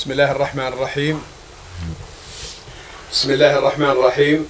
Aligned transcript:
بسم 0.00 0.12
الله 0.12 0.30
الرحمن 0.30 0.66
الرحيم 0.66 1.22
بسم 3.12 3.30
الله 3.30 3.58
الرحمن 3.58 3.90
الرحيم 3.90 4.48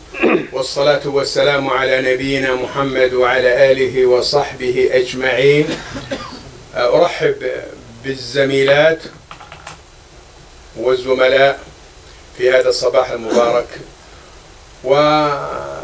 والصلاة 0.53 1.09
والسلام 1.09 1.71
على 1.71 2.15
نبينا 2.15 2.55
محمد 2.55 3.15
وعلى 3.15 3.73
آله 3.73 4.07
وصحبه 4.07 4.89
أجمعين 4.93 5.69
أرحب 6.77 7.53
بالزميلات 8.05 8.99
والزملاء 10.77 11.61
في 12.39 12.51
هذا 12.51 12.69
الصباح 12.69 13.11
المبارك 13.11 13.69
وأعترف 14.85 15.75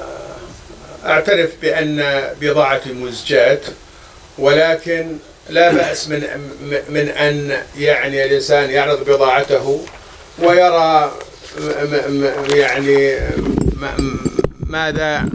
بأن 1.62 2.28
بضاعتي 2.40 2.92
مزجات 2.92 3.62
ولكن 4.38 5.18
لا 5.50 5.72
بأس 5.72 6.08
من 6.08 6.22
من 6.88 7.08
أن 7.08 7.56
يعني 7.78 8.24
الإنسان 8.24 8.70
يعرض 8.70 9.10
بضاعته 9.10 9.84
ويرى 10.38 11.12
يعني 12.54 13.16
ماذا 14.60 15.28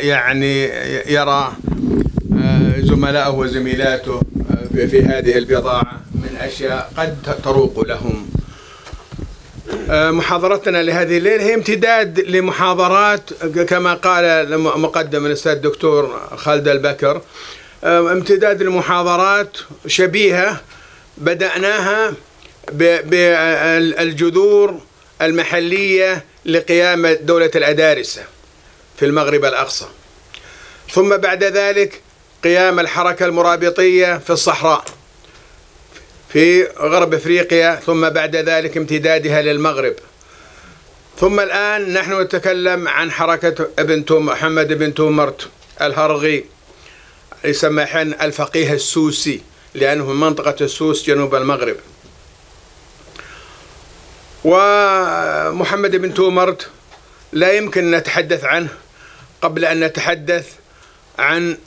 يعني 0.00 0.64
يرى 1.12 1.52
زملائه 2.78 3.30
وزميلاته 3.30 4.20
في 4.74 5.02
هذه 5.02 5.38
البضاعة 5.38 6.00
من 6.14 6.36
أشياء 6.40 6.92
قد 6.96 7.16
تروق 7.44 7.84
لهم. 7.86 8.26
محاضرتنا 9.88 10.82
لهذه 10.82 11.18
الليلة 11.18 11.42
هي 11.42 11.54
امتداد 11.54 12.20
لمحاضرات 12.20 13.34
كما 13.68 13.94
قال 13.94 14.58
مقدم 14.60 15.26
الأستاذ 15.26 15.52
الدكتور 15.52 16.20
خالد 16.36 16.68
البكر. 16.68 17.20
امتداد 17.84 18.62
لمحاضرات 18.62 19.56
شبيهة 19.86 20.60
بدأناها 21.18 22.14
بالجذور 22.72 24.80
المحلية 25.22 26.24
لقيام 26.46 27.06
دولة 27.06 27.50
الأدارسة 27.54 28.24
في 28.98 29.04
المغرب 29.04 29.44
الأقصى. 29.44 29.86
ثم 30.90 31.16
بعد 31.16 31.44
ذلك 31.44 32.00
قيام 32.44 32.80
الحركة 32.80 33.26
المرابطية 33.26 34.18
في 34.18 34.30
الصحراء 34.30 34.84
في 36.32 36.64
غرب 36.64 37.14
إفريقيا 37.14 37.80
ثم 37.86 38.08
بعد 38.08 38.36
ذلك 38.36 38.76
امتدادها 38.76 39.42
للمغرب. 39.42 39.94
ثم 41.20 41.40
الآن 41.40 41.92
نحن 41.92 42.20
نتكلم 42.20 42.88
عن 42.88 43.10
حركة 43.10 43.68
ابن 43.78 44.04
توم 44.04 44.26
محمد 44.26 44.72
بن 44.72 44.94
تومرت 44.94 45.48
الهرغي. 45.80 46.44
يسمى 47.44 47.86
حين 47.86 48.14
الفقيه 48.14 48.72
السوسي 48.72 49.42
لأنه 49.74 50.06
من 50.06 50.20
منطقة 50.20 50.56
السوس 50.60 51.06
جنوب 51.06 51.34
المغرب. 51.34 51.76
ومحمد 54.44 55.96
بن 55.96 56.14
تومرت 56.14 56.68
لا 57.32 57.52
يمكن 57.52 57.90
نتحدث 57.90 58.44
عنه 58.44 58.68
قبل 59.42 59.64
أن 59.64 59.80
نتحدث 59.80 60.48
عن 61.18 61.58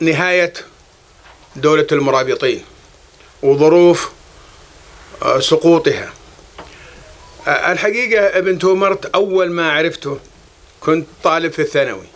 نهاية 0.00 0.52
دولة 1.56 1.86
المرابطين 1.92 2.64
وظروف 3.42 4.10
سقوطها. 5.38 6.12
الحقيقة 7.46 8.38
ابن 8.38 8.58
تومرت 8.58 9.06
أول 9.06 9.50
ما 9.50 9.72
عرفته 9.72 10.18
كنت 10.80 11.06
طالب 11.24 11.52
في 11.52 11.62
الثانوي. 11.62 12.06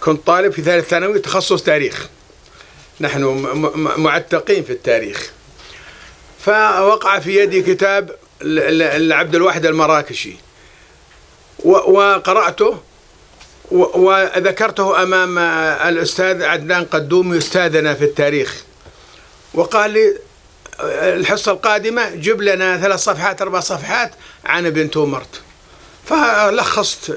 كنت 0.00 0.26
طالب 0.26 0.52
في 0.52 0.62
ثالث 0.62 0.88
ثانوي 0.88 1.18
تخصص 1.18 1.62
تاريخ. 1.62 2.08
نحن 3.00 3.22
معتقين 3.96 4.64
في 4.64 4.72
التاريخ. 4.72 5.30
فوقع 6.44 7.18
في 7.18 7.36
يدي 7.36 7.62
كتاب 7.62 8.16
لعبد 8.40 9.34
الواحد 9.34 9.66
المراكشي. 9.66 10.36
وقرأته 11.64 12.78
وذكرته 13.70 15.02
أمام 15.02 15.38
الأستاذ 15.88 16.42
عدنان 16.42 16.84
قدومي 16.84 17.38
أستاذنا 17.38 17.94
في 17.94 18.04
التاريخ. 18.04 18.64
وقال 19.54 19.90
لي 19.90 20.16
الحصة 21.00 21.52
القادمة 21.52 22.14
جيب 22.14 22.42
لنا 22.42 22.80
ثلاث 22.80 23.00
صفحات 23.00 23.42
أربع 23.42 23.60
صفحات 23.60 24.10
عن 24.44 24.66
ابن 24.66 24.90
تومرت. 24.90 25.40
فلخصت 26.06 27.10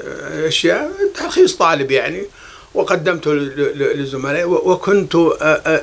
أشياء 0.48 0.92
تلخيص 1.16 1.56
طالب 1.56 1.92
يعني. 1.92 2.26
وقدمته 2.74 3.34
للزملاء 3.34 4.50
وكنت 4.50 5.16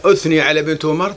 أثني 0.05 0.41
على 0.41 0.61
ابن 0.61 0.78
تومرت 0.78 1.17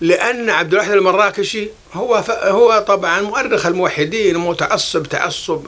لأن 0.00 0.50
عبد 0.50 0.72
الواحد 0.72 0.90
المراكشي 0.90 1.68
هو 1.94 2.24
هو 2.28 2.84
طبعا 2.88 3.20
مؤرخ 3.20 3.66
الموحدين 3.66 4.38
متعصب 4.38 5.02
تعصب 5.06 5.66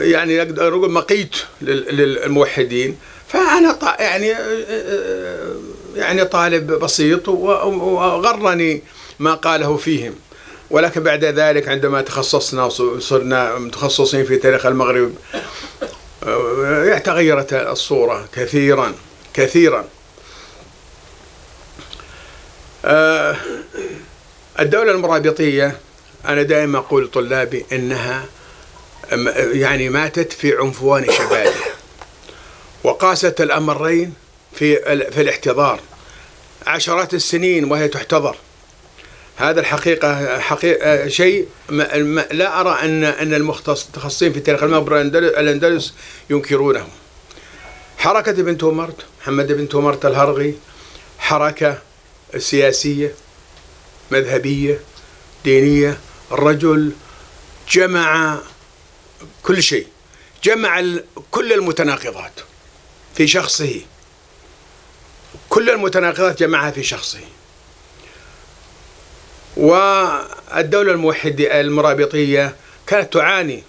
يعني 0.00 0.42
أقدر 0.42 0.68
أقول 0.68 0.90
مقيت 0.90 1.36
للموحدين. 1.62 2.96
فأنا 3.28 3.96
يعني 4.00 4.34
يعني 5.96 6.24
طالب 6.24 6.72
بسيط 6.72 7.28
وغرني 7.28 8.82
ما 9.18 9.34
قاله 9.34 9.76
فيهم. 9.76 10.14
ولكن 10.70 11.02
بعد 11.02 11.24
ذلك 11.24 11.68
عندما 11.68 12.02
تخصصنا 12.02 12.64
وصرنا 12.64 13.58
متخصصين 13.58 14.24
في 14.24 14.36
تاريخ 14.36 14.66
المغرب 14.66 15.14
تغيرت 17.04 17.52
الصورة 17.52 18.28
كثيرا 18.32 18.94
كثيرا. 19.34 19.84
الدولة 24.60 24.92
المرابطية 24.92 25.76
أنا 26.24 26.42
دائما 26.42 26.78
أقول 26.78 27.04
لطلابي 27.04 27.66
إنها 27.72 28.24
يعني 29.52 29.88
ماتت 29.88 30.32
في 30.32 30.56
عنفوان 30.56 31.12
شبابها 31.12 31.70
وقاست 32.84 33.40
الأمرين 33.40 34.14
في 34.54 34.76
في 35.10 35.20
الاحتضار. 35.20 35.80
عشرات 36.66 37.14
السنين 37.14 37.72
وهي 37.72 37.88
تحتضر. 37.88 38.36
هذا 39.40 39.60
الحقيقة 39.60 40.38
حقيقة 40.38 41.08
شيء 41.08 41.48
لا 42.30 42.60
أرى 42.60 42.78
أن 42.82 43.04
أن 43.04 43.34
المتخصصين 43.34 44.32
في 44.32 44.40
تاريخ 44.40 44.62
المغرب 44.62 44.92
الأندلس 45.16 45.94
ينكرونه. 46.30 46.88
حركة 47.98 48.30
ابن 48.30 48.58
تومرت 48.58 48.96
محمد 49.20 49.52
بن 49.52 49.68
تومرت 49.68 50.06
الهرغي 50.06 50.58
حركة 51.18 51.78
سياسية 52.38 53.14
مذهبية 54.10 54.80
دينية 55.44 56.00
الرجل 56.32 56.92
جمع 57.70 58.38
كل 59.42 59.62
شيء 59.62 59.86
جمع 60.44 60.84
كل 61.30 61.52
المتناقضات 61.52 62.32
في 63.14 63.26
شخصه. 63.26 63.80
كل 65.48 65.70
المتناقضات 65.70 66.40
جمعها 66.40 66.70
في 66.70 66.82
شخصه. 66.82 67.20
والدولة 69.60 70.92
الموحدة 70.92 71.60
المرابطية 71.60 72.56
كانت 72.86 73.12
تعاني 73.12 73.62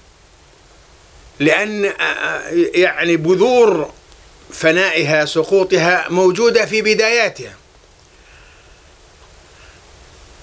لأن 1.40 1.94
يعني 2.75 3.18
بذور 3.18 3.91
فنائها 4.53 5.25
سقوطها 5.25 6.06
موجودة 6.09 6.66
في 6.66 6.81
بداياتها. 6.81 7.56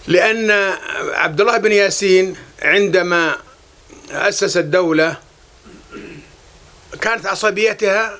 لأن 0.06 0.50
عبد 1.12 1.40
الله 1.40 1.56
بن 1.58 1.72
ياسين 1.72 2.36
عندما 2.62 3.36
أسس 4.10 4.56
الدولة 4.56 5.16
كانت 7.00 7.26
عصبيتها 7.26 8.18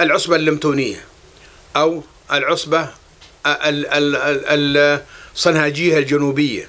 العصبة 0.00 0.36
اللمتونية 0.36 1.04
أو 1.76 2.02
العصبة 2.32 2.88
الصنهاجية 5.38 5.98
الجنوبية. 5.98 6.68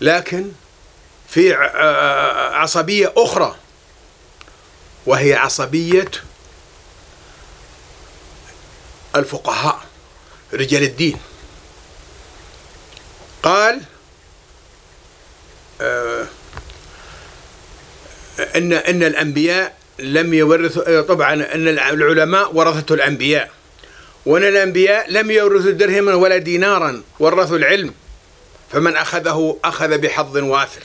لكن 0.00 0.52
في 1.28 1.52
عصبية 2.54 3.12
أخرى 3.16 3.56
وهي 5.06 5.34
عصبية 5.34 6.10
الفقهاء 9.16 9.80
رجال 10.52 10.82
الدين. 10.82 11.16
قال 13.42 13.80
ان 18.56 18.72
إن 18.72 19.02
الأنبياء 19.02 19.78
لم 19.98 20.34
يورثوا 20.34 21.00
طبعا 21.00 21.34
إن 21.34 21.68
العلماء 21.68 22.54
ورثة 22.54 22.94
الأنبياء. 22.94 23.50
وأن 24.26 24.42
الأنبياء 24.42 25.10
لم 25.10 25.30
يورثوا 25.30 25.70
درهما 25.70 26.14
ولا 26.14 26.36
دينارا 26.36 27.02
ورثوا 27.20 27.56
العلم 27.56 27.94
فمن 28.72 28.96
أخذه 28.96 29.58
أخذ 29.64 29.98
بحظ 29.98 30.36
وافر 30.36 30.82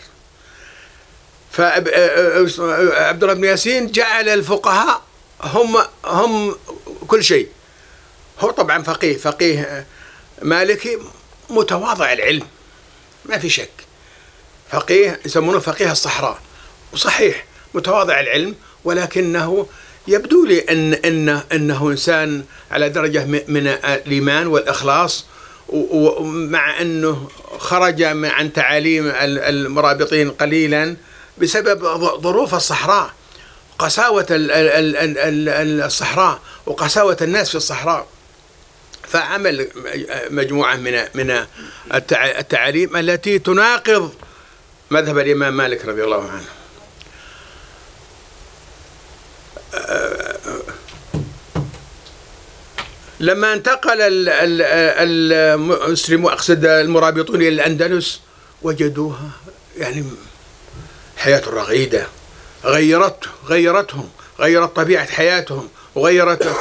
فعبد 1.51 3.23
الله 3.23 3.33
بن 3.33 3.43
ياسين 3.43 3.91
جعل 3.91 4.29
الفقهاء 4.29 5.01
هم 5.41 5.77
هم 6.05 6.55
كل 7.07 7.23
شيء. 7.23 7.47
هو 8.39 8.51
طبعا 8.51 8.83
فقيه 8.83 9.17
فقيه 9.17 9.85
مالكي 10.41 10.97
متواضع 11.49 12.13
العلم 12.13 12.47
ما 13.25 13.37
في 13.37 13.49
شك. 13.49 13.69
فقيه 14.71 15.19
يسمونه 15.25 15.59
فقيه 15.59 15.91
الصحراء 15.91 16.39
وصحيح 16.93 17.45
متواضع 17.73 18.19
العلم 18.19 18.55
ولكنه 18.83 19.67
يبدو 20.09 20.45
لي 20.45 20.59
أن 20.59 20.93
إنه 20.93 21.43
إنه 21.53 21.89
إنسان 21.91 22.43
على 22.71 22.89
درجة 22.89 23.25
من 23.25 23.67
الإيمان 23.67 24.47
والإخلاص 24.47 25.25
ومع 25.69 26.81
أنه 26.81 27.29
خرج 27.57 28.01
عن 28.03 28.53
تعاليم 28.53 29.11
المرابطين 29.15 30.31
قليلا 30.31 30.95
بسبب 31.37 31.79
ظروف 32.21 32.55
الصحراء 32.55 33.13
قساوة 33.79 34.25
الصحراء 35.85 36.39
وقساوة 36.65 37.17
الناس 37.21 37.49
في 37.49 37.55
الصحراء. 37.55 38.07
فعمل 39.07 39.67
مجموعة 40.29 40.75
من 40.75 41.03
من 41.15 41.45
التعاليم 42.13 42.97
التي 42.97 43.39
تناقض 43.39 44.13
مذهب 44.91 45.17
الإمام 45.17 45.57
مالك 45.57 45.85
رضي 45.85 46.03
الله 46.03 46.29
عنه. 46.29 46.58
لما 53.19 53.53
انتقل 53.53 53.97
المسلمون 55.01 56.31
أقصد 56.31 56.65
المرابطون 56.65 57.35
إلى 57.35 57.49
الأندلس 57.49 58.19
وجدوها 58.61 59.29
يعني 59.77 60.03
حياة 61.17 61.41
رغيدة. 61.49 62.07
غيرت 62.65 63.25
غيرتهم 63.45 64.09
غيرت 64.39 64.75
طبيعة 64.75 65.05
حياتهم 65.05 65.69
وغيرت 65.95 66.55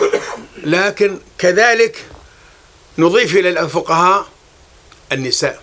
لكن 0.64 1.18
كذلك 1.38 2.04
نضيف 2.98 3.36
إلى 3.36 3.48
الفقهاء 3.60 4.26
النساء. 5.12 5.62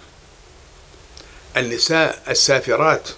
النساء 1.58 2.24
السافرات 2.30 3.10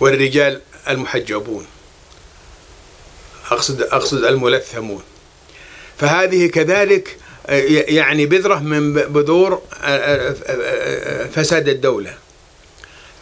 والرجال 0.00 0.60
المحجبون. 0.88 1.66
اقصد 3.50 3.82
أقصد 3.82 4.24
الملثمون. 4.24 5.02
فهذه 5.98 6.46
كذلك 6.46 7.16
آه، 7.46 7.62
يعني 7.88 8.26
بذرة 8.26 8.58
من 8.58 8.92
بذور 8.92 9.62
آه، 9.82 10.34
آه، 10.46 11.26
فساد 11.26 11.68
الدولة. 11.68 12.14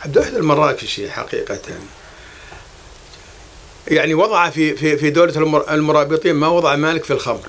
عبد 0.05 0.17
الواحد 0.17 0.35
المراكشي 0.35 1.11
حقيقة. 1.11 1.59
يعني 3.89 4.15
وضع 4.15 4.51
في 4.51 4.77
في 4.77 4.97
في 4.97 5.11
دولة 5.11 5.65
المرابطين 5.71 6.35
ما 6.35 6.49
وضع 6.49 6.77
مالك 6.77 7.05
في 7.05 7.13
الخمر. 7.13 7.49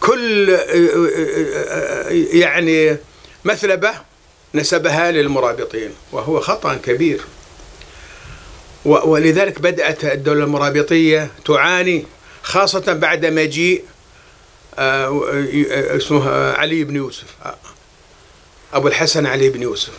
كل 0.00 0.48
يعني 2.32 2.96
مثلبة 3.44 3.92
نسبها 4.54 5.10
للمرابطين 5.10 5.90
وهو 6.12 6.40
خطأ 6.40 6.74
كبير. 6.74 7.20
ولذلك 8.86 9.60
بدأت 9.60 10.04
الدولة 10.04 10.44
المرابطية 10.44 11.30
تعاني 11.44 12.04
خاصة 12.42 12.92
بعد 12.92 13.26
مجيء 13.26 13.84
آه، 14.78 15.22
اسمه 15.96 16.30
علي 16.52 16.84
بن 16.84 16.96
يوسف. 16.96 17.24
أبو 18.72 18.88
الحسن 18.88 19.26
علي 19.26 19.48
بن 19.48 19.62
يوسف 19.62 19.92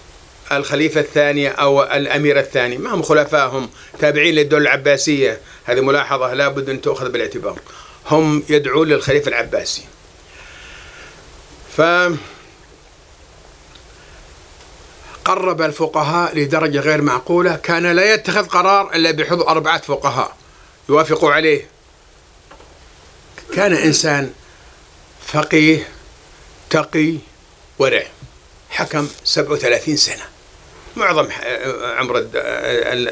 الخليفة 0.51 1.01
الثاني 1.01 1.49
أو 1.49 1.83
الأمير 1.83 2.39
الثاني. 2.39 2.77
ما 2.77 2.93
هم 2.93 3.01
خلفائهم؟ 3.01 3.69
تابعين 3.99 4.35
للدولة 4.35 4.63
العباسية. 4.63 5.39
هذه 5.65 5.81
ملاحظة 5.81 6.33
لابد 6.33 6.69
أن 6.69 6.81
تؤخذ 6.81 7.09
بالاعتبار. 7.09 7.59
هم 8.07 8.43
يدعون 8.49 8.87
للخليفة 8.87 9.29
العباسي. 9.29 9.83
ف 11.77 11.81
قرب 15.27 15.61
الفقهاء 15.61 16.37
لدرجة 16.37 16.79
غير 16.79 17.01
معقولة 17.01 17.55
كان 17.55 17.85
لا 17.85 18.13
يتخذ 18.13 18.47
قرار 18.47 18.95
إلا 18.95 19.11
بحضور 19.11 19.47
أربعة 19.47 19.81
فقهاء. 19.81 20.35
يوافقوا 20.89 21.31
عليه. 21.31 21.67
كان 23.55 23.73
إنسان 23.73 24.33
فقيه 25.27 25.87
تقي 26.69 27.17
ورع. 27.79 28.03
حكم 28.69 29.09
37 29.23 29.97
سنة. 29.97 30.23
معظم 30.95 31.27
عمر 31.97 32.27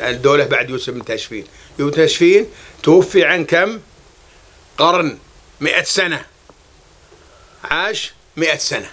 الدولة 0.10 0.46
بعد 0.46 0.70
يوسف 0.70 0.90
بن 0.94 1.06
تاشفين 1.06 1.46
يوسف 1.80 1.92
بن 1.92 2.02
تاشفين 2.02 2.48
توفي 2.84 3.26
عن 3.26 3.46
كم؟ 3.46 3.80
قرن 4.78 5.18
مئة 5.62 5.84
سنة. 5.84 6.26
عاش 7.64 8.14
مئة 8.38 8.58
سنة. 8.58 8.90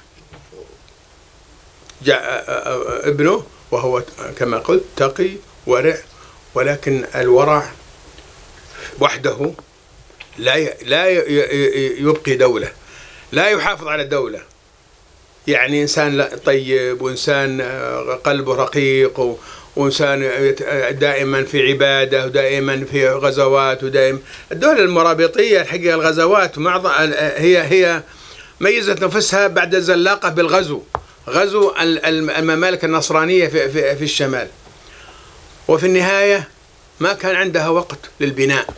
جاء 2.04 2.44
ابنه 3.08 3.44
وهو 3.70 4.02
كما 4.36 4.58
قلت 4.58 4.84
تقي 4.96 5.30
ورع 5.66 5.96
ولكن 6.54 7.04
الورع 7.14 7.70
وحده 9.00 9.52
لا 10.38 10.74
لا 10.84 11.06
يبقي 11.98 12.36
دولة 12.36 12.72
لا 13.32 13.48
يحافظ 13.48 13.88
على 13.88 14.02
الدولة. 14.02 14.40
يعني 15.46 15.82
إنسان 15.82 16.28
طيب 16.44 17.02
وإنسان 17.02 17.60
آه، 17.60 18.20
قلبه 18.24 18.54
رقيق 18.54 19.36
وإنسان 19.76 20.20
دائما 20.90 21.44
في 21.44 21.68
عبادة 21.68 22.26
ودائما 22.26 22.84
في 22.84 23.08
غزوات 23.08 23.84
ودائما 23.84 24.18
الدولة 24.52 24.80
المرابطية 24.80 25.60
الحقيقة 25.60 25.94
الغزوات 25.94 26.58
معظم 26.58 26.90
هي 27.16 27.62
هي 27.62 28.02
ميزت 28.60 29.04
نفسها 29.04 29.46
بعد 29.46 29.74
الزلاقة 29.74 30.28
بالغزو. 30.28 30.82
غزو 31.28 31.72
الممالك 31.78 32.84
النصرانية 32.84 33.48
في, 33.48 33.70
في, 33.70 33.96
في 33.96 34.04
الشمال. 34.04 34.48
وفي 35.68 35.86
النهاية 35.86 36.48
ما 37.00 37.12
كان 37.12 37.36
عندها 37.36 37.68
وقت 37.68 37.98
للبناء. 38.20 38.74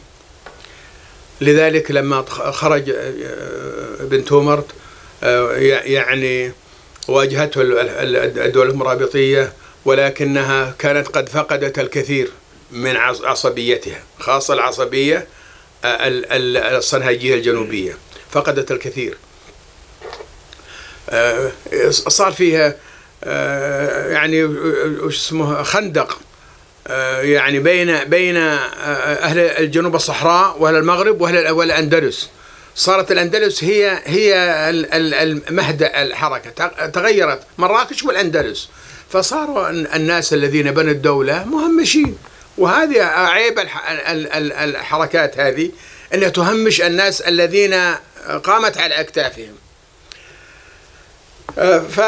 لذلك 1.40 1.90
لما 1.90 2.22
خرج 2.50 2.90
آه، 2.90 3.16
بن 4.00 4.24
تومرت 4.24 4.66
آه، 5.22 5.52
يعني 5.84 6.52
واجهته 7.08 7.60
الدول 7.62 8.70
المرابطية 8.70 9.52
ولكنها 9.84 10.74
كانت 10.78 11.08
قد 11.08 11.28
فقدت 11.28 11.78
الكثير 11.78 12.30
من 12.70 12.96
عصبيتها 12.96 14.02
خاصة 14.18 14.54
العصبية 14.54 15.26
آه، 15.84 15.98
الصنهاجية 16.78 17.34
الجنوبية. 17.34 17.98
فقدت 18.30 18.70
الكثير. 18.70 19.16
صار 21.90 22.32
فيها 22.32 22.74
يعني 24.10 24.44
وش 24.44 25.16
اسمه 25.16 25.62
خندق 25.62 26.18
آه، 26.86 27.20
يعني 27.20 27.58
بين 27.58 28.04
بين 28.04 28.36
آه، 28.36 28.58
أهل 29.14 29.38
الجنوب 29.38 29.94
الصحراء 29.94 30.56
وأهل 30.58 30.76
المغرب 30.76 31.20
وأهل 31.20 31.50
والاندلس 31.50 32.28
صارت 32.76 33.12
الأندلس 33.12 33.64
هي 33.64 33.98
هي 34.04 34.34
المهد 34.70 35.82
الحركة 35.82 36.68
تغيرت 36.86 37.40
مراكش 37.58 38.02
والأندلس. 38.02 38.68
فصاروا 39.10 39.70
الناس 39.70 40.32
الذين 40.32 40.70
بنوا 40.70 40.92
الدولة 40.92 41.44
مهمشين. 41.44 42.18
وهذه 42.58 43.02
عيب 43.02 43.58
الحركات 44.38 45.40
هذه 45.40 45.70
انها 46.14 46.28
تهمش 46.28 46.80
الناس 46.80 47.20
الذين 47.20 47.74
قامت 48.44 48.78
على 48.78 49.00
أكتافهم. 49.00 49.54
ف 51.90 52.00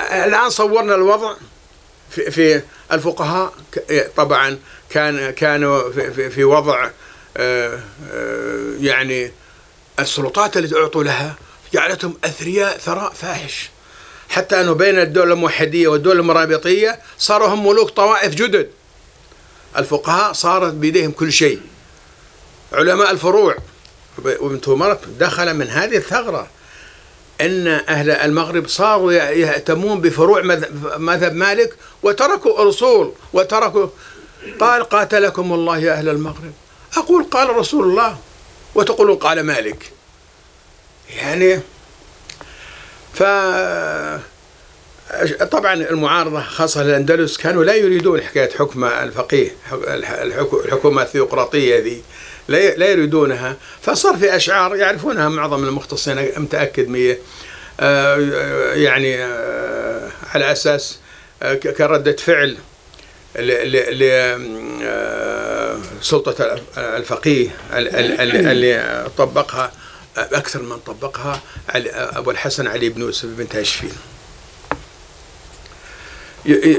الآن 0.00 0.50
صورنا 0.50 0.94
الوضع 0.94 1.34
في, 2.10 2.30
في 2.30 2.62
الفقهاء. 2.92 3.52
طبعا 4.16 4.58
كان 4.90 5.30
كانوا 5.30 5.92
في, 5.92 6.30
في 6.30 6.44
وضع 6.44 6.90
آه، 7.36 7.80
آه، 8.12 8.72
يعني 8.80 9.32
السلطات 10.00 10.56
التي 10.56 10.76
أعطوا 10.76 11.04
لها 11.04 11.36
جعلتهم 11.74 12.16
أثرياء 12.24 12.78
ثراء 12.78 13.12
فاحش. 13.12 13.70
حتى 14.28 14.60
أنه 14.60 14.72
بين 14.72 14.98
الدولة 14.98 15.34
الموحدية 15.34 15.88
والدولة 15.88 16.20
المرابطية 16.20 17.00
صاروا 17.18 17.48
هم 17.48 17.66
ملوك 17.66 17.90
طوائف 17.90 18.34
جدد. 18.34 18.70
الفقهاء 19.76 20.32
صارت 20.32 20.72
بيديهم 20.72 21.10
كل 21.10 21.32
شيء. 21.32 21.60
علماء 22.72 23.10
الفروع 23.10 23.56
وابن 24.18 24.60
تومرت 24.60 25.08
دخل 25.08 25.54
من 25.54 25.68
هذه 25.68 25.96
الثغرة. 25.96 26.48
إن 27.42 27.66
أهل 27.66 28.10
المغرب 28.10 28.68
صاروا 28.68 29.12
يهتمون 29.12 30.00
بفروع 30.00 30.42
مذهب 30.96 31.34
مالك 31.34 31.74
وتركوا 32.02 32.62
الاصول 32.62 33.12
وتركوا 33.32 33.86
قال 34.60 34.84
قاتلكم 34.84 35.52
الله 35.52 35.78
يا 35.78 35.92
أهل 35.92 36.08
المغرب. 36.08 36.52
أقول 36.96 37.24
قال 37.24 37.56
رسول 37.56 37.84
الله 37.84 38.18
وتقولون 38.74 39.16
قال 39.16 39.40
مالك. 39.40 39.90
يعني 41.16 41.60
ف 43.14 43.22
طبعا 45.50 45.74
المعارضة 45.74 46.40
خاصة 46.40 46.82
الأندلس 46.82 47.36
كانوا 47.36 47.64
لا 47.64 47.74
يريدون 47.74 48.22
حكاية 48.22 48.50
حكم 48.50 48.84
الفقيه 48.84 49.56
الحكومة 50.64 51.02
الثيوقراطية 51.02 51.78
ذي 51.78 52.02
لا 52.48 52.90
يريدونها. 52.90 53.56
فصار 53.82 54.16
في 54.16 54.36
أشعار 54.36 54.76
يعرفونها 54.76 55.28
معظم 55.28 55.64
المختصين 55.64 56.16
متأكد 56.36 56.88
مية. 56.88 57.18
آه، 57.80 58.16
يعني 58.74 59.24
آه، 59.24 60.08
على 60.34 60.52
أساس 60.52 60.98
كردة 61.76 62.16
فعل 62.16 62.56
لسلطة 66.00 66.60
الفقيه 66.76 67.48
اللي 67.72 69.06
طبقها 69.18 69.72
أكثر 70.16 70.62
من 70.62 70.78
طبقها 70.78 71.40
أبو 72.16 72.30
الحسن 72.30 72.66
علي 72.66 72.88
بن 72.88 73.00
يوسف 73.00 73.28
بن 73.28 73.48
تاشفين. 73.48 73.92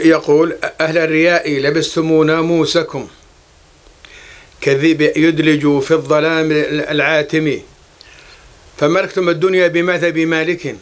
يقول 0.05 0.55
أهل 0.82 0.98
الرياء 0.98 1.60
لبستم 1.60 2.24
ناموسكم 2.24 3.08
كذب 4.63 5.01
يدلج 5.01 5.79
في 5.79 5.91
الظلام 5.91 6.51
العاتم. 6.96 7.60
فملكتم 8.77 9.29
الدنيا 9.29 9.67
بماذا 9.67 10.10
بمالك 10.10 10.75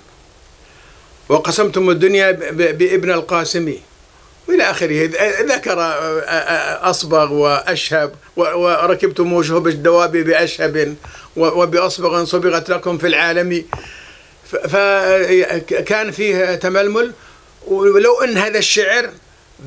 وقسمتم 1.30 1.90
الدنيا 1.90 2.32
بابن 2.52 3.12
القاسم. 3.12 3.74
وإلى 4.48 4.64
آخره. 4.64 5.10
ذكر 5.42 5.78
أصبغ 6.90 7.34
وأشهب 7.34 8.16
وركبتم 8.36 9.34
وجوه 9.34 9.68
الدواب 9.68 10.12
بأشهب 10.12 10.96
وبأصبغ 11.38 12.26
صبغت 12.26 12.70
لكم 12.70 12.98
في 12.98 13.08
العالم. 13.08 13.66
فكان 14.46 16.12
فيه 16.12 16.56
تململ. 16.56 17.14
ولو 17.68 18.22
أن 18.22 18.38
هذا 18.38 18.58
الشعر 18.58 19.10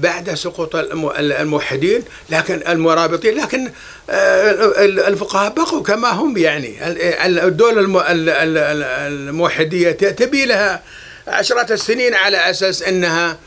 بعد 0.00 0.34
سقوط 0.34 0.76
الموحدين 1.18 2.02
لكن 2.30 2.62
المرابطين 2.68 3.34
لكن 3.40 3.70
الفقهاء 5.08 5.52
بقوا 5.54 5.82
كما 5.82 6.08
هم 6.10 6.36
يعني. 6.36 6.76
الدولة 7.46 7.80
الموحدية 9.08 9.90
تبي 9.90 10.46
لها 10.46 10.82
عشرات 11.26 11.72
السنين 11.72 12.14
على 12.14 12.50
أساس 12.50 12.82
أنها 12.82 13.38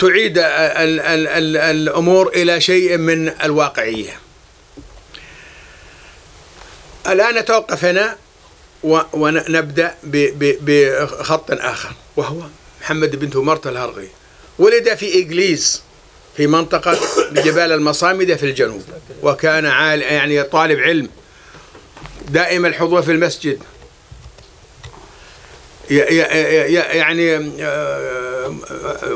تعيد 0.00 0.38
الأمور 1.56 2.28
إلى 2.28 2.60
شيء 2.60 2.96
من 2.96 3.28
الواقعية. 3.28 4.12
الآن 7.08 7.34
نتوقف 7.34 7.84
هنا 7.84 8.16
ونبدأ 9.12 9.94
بخط 10.62 11.50
آخر 11.50 11.92
وهو 12.16 12.42
محمد 12.80 13.16
بن 13.16 13.40
مرت 13.40 13.66
الهرغي. 13.66 14.08
ولد 14.58 14.94
في 14.94 15.18
إجليس 15.18 15.82
في 16.36 16.46
منطقة 16.46 16.98
جبال 17.44 17.72
المصامدة 17.72 18.36
في 18.36 18.46
الجنوب 18.46 18.82
وكان 19.22 19.66
عال 19.66 20.02
يعني 20.02 20.42
طالب 20.42 20.78
علم. 20.78 21.08
دائم 22.28 22.66
الحضور 22.66 23.02
في 23.02 23.12
المسجد. 23.12 23.58
يعني 25.90 27.36
آه، 27.60 28.54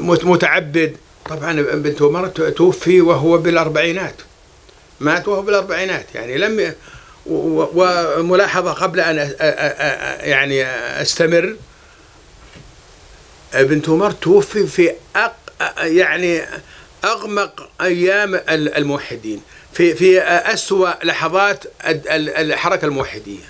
متعبد. 0.00 0.96
طبعا 1.30 1.62
بنت 1.62 2.02
عمر 2.02 2.28
توفي 2.28 3.00
وهو 3.00 3.38
بالأربعينات. 3.38 4.14
مات 5.00 5.28
وهو 5.28 5.42
بالأربعينات. 5.42 6.06
يعني 6.14 6.38
لم 6.38 6.74
وملاحظة 7.26 8.72
قبل 8.72 9.00
أن 9.00 9.16
يعني 10.20 10.64
أستمر. 11.02 11.56
بنت 13.62 13.88
عمر 13.88 14.10
توفي 14.10 14.66
في 14.66 14.92
أق 15.16 15.36
يعني 15.78 16.42
أغمق 17.04 17.68
أيام 17.80 18.40
الموحدين 18.48 19.42
في 19.72 19.94
في 19.94 20.20
أسوأ 20.22 21.04
لحظات 21.04 21.64
الحركة 21.84 22.84
الموحدية. 22.84 23.44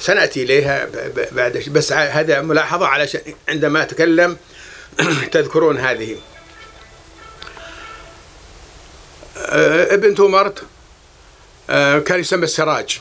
سنأتي 0.00 0.42
إليها 0.42 0.88
بعد 1.32 1.64
بس 1.68 1.92
هذا 1.92 2.40
ملاحظة 2.40 2.86
علشان 2.86 3.20
عندما 3.48 3.82
أتكلم 3.82 4.36
تذكرون 5.32 5.78
هذه. 5.78 6.16
آه، 9.36 9.94
ابن 9.94 10.14
تومرت 10.14 10.62
آه، 11.70 11.98
كان 11.98 12.20
يسمى 12.20 12.44
السراج. 12.44 13.00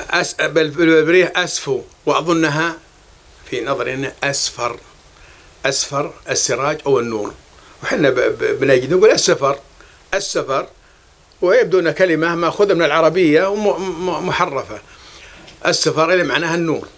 آه، 0.00 0.46
بالعبرية 0.46 1.32
أسفو 1.36 1.80
وأظنها 2.06 2.78
في 3.50 3.60
نظرنا 3.60 4.12
أسفر. 4.24 4.76
أسفر 5.66 6.12
السراج 6.30 6.78
أو 6.86 6.98
النور 7.00 7.32
وحنا 7.82 8.10
بنجد 8.40 8.94
نقول 8.94 9.10
السفر. 9.10 9.58
السفر 10.14 10.66
ويبدو 11.42 11.78
أن 11.78 11.90
كلمة 11.90 12.34
مأخوذة 12.34 12.74
من 12.74 12.82
العربية 12.82 13.48
ومحرفة 13.48 14.78
السفر 15.66 16.12
اللي 16.12 16.24
معناها 16.24 16.54
النور 16.54 16.88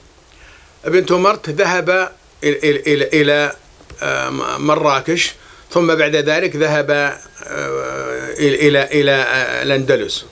ابن 0.85 1.07
تومرت 1.07 1.49
ذهب 1.49 2.13
إلى, 2.45 3.07
إلى 3.21 3.53
آه، 4.03 4.31
مراكش 4.59 5.33
ثم 5.71 5.95
بعد 5.95 6.17
ذلك 6.17 6.57
ذهب 6.57 6.91
آه، 6.91 7.19
إلى 8.39 8.85
إلى 8.85 9.13
آه، 9.13 9.63
الأندلس. 9.63 10.25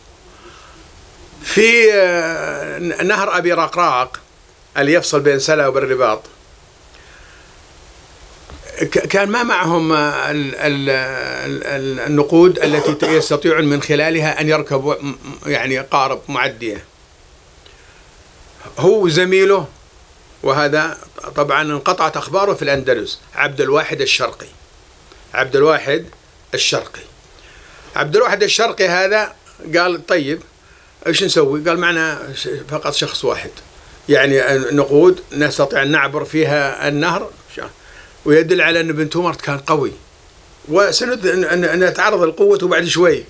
في 1.43 1.87
نهر 3.03 3.39
أبي 3.39 3.53
رقراق 3.53 4.21
اللي 4.77 4.93
يفصل 4.93 5.21
بين 5.21 5.39
سلا 5.39 5.67
وبالرباط 5.67 6.23
كان 9.11 9.29
ما 9.29 9.43
معهم 9.43 9.93
النقود 12.07 12.59
التي 12.59 13.07
يستطيعون 13.07 13.65
من 13.65 13.83
خلالها 13.83 14.41
أن 14.41 14.49
يركبوا 14.49 14.95
يعني 15.47 15.79
قارب 15.79 16.21
معدية. 16.29 16.85
هو 18.79 19.09
زميله 19.09 19.69
وهذا 20.43 20.99
طبعا 21.37 21.63
انقطعت 21.63 22.17
أخباره 22.17 22.55
في 22.55 22.63
الأندلس. 22.63 23.21
عبد 23.35 23.61
الواحد 23.61 24.01
الشرقي. 24.01 24.47
عبد 25.35 25.57
الواحد 25.57 26.07
الشرقي. 26.55 27.03
عبد 27.97 28.17
الواحد 28.17 28.43
الشرقي 28.43 28.89
هذا 28.89 29.35
قال 29.77 30.07
طيب 30.07 30.43
إيش 31.07 31.25
نسوي؟ 31.25 31.69
قال 31.69 31.79
معنا 31.79 32.33
فقط 32.71 32.95
شخص 32.95 33.25
واحد. 33.25 33.51
يعني 34.09 34.41
نقود 34.73 35.21
نستطيع 35.33 35.83
أن 35.83 35.91
نعبر 35.91 36.25
فيها 36.25 36.89
النهر. 36.89 37.31
ويدل 38.25 38.61
على 38.61 38.81
أن 38.81 38.93
بن 38.93 39.11
تومرت 39.11 39.41
كان 39.41 39.59
قوي. 39.59 39.93
وسند 40.69 41.27
أن 41.27 41.85
نتعرض 41.85 42.23
القوة 42.23 42.59
بعد 42.59 42.85
شوي. 42.85 43.25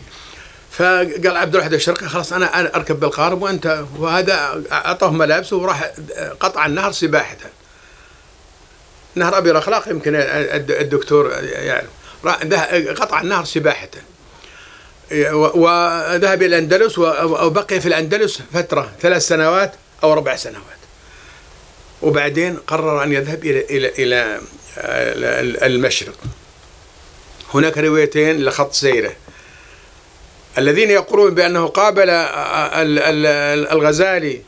فقال 0.70 1.36
عبد 1.36 1.54
الواحد 1.54 1.74
الشرقي 1.74 2.08
خلاص 2.08 2.32
أنا 2.32 2.76
أركب 2.76 3.00
بالقارب 3.00 3.42
وأنت 3.42 3.84
وهذا 3.98 4.62
أعطاه 4.72 5.10
ملابسه 5.10 5.56
وراح 5.56 5.92
قطع 6.40 6.66
النهر 6.66 6.92
سباحة. 6.92 7.36
نهر 9.14 9.38
أبي 9.38 9.50
الأخلاق 9.50 9.88
يمكن 9.88 10.14
الدكتور 10.70 11.32
يعرف. 11.42 11.88
قطع 13.00 13.20
النهر 13.20 13.44
سباحة. 13.44 13.88
وذهب 15.32 16.42
إلى 16.42 16.46
الأندلس 16.46 16.98
وبقي 16.98 17.80
في 17.80 17.86
الأندلس 17.86 18.42
فترة 18.52 18.92
ثلاث 19.00 19.26
سنوات 19.26 19.72
أو 20.02 20.12
أربع 20.12 20.36
سنوات. 20.36 20.80
وبعدين 22.02 22.56
قرر 22.56 23.02
أن 23.02 23.12
يذهب 23.12 23.44
إلى 23.44 23.60
إلى 23.70 23.88
إلى 23.98 24.40
المشرق. 25.66 26.14
هناك 27.54 27.78
روايتين 27.78 28.44
لخط 28.44 28.72
سيرة. 28.72 29.12
الذين 30.58 30.90
يقولون 30.90 31.34
بأنه 31.34 31.66
قابل 31.66 32.10
الغزالي 33.72 34.42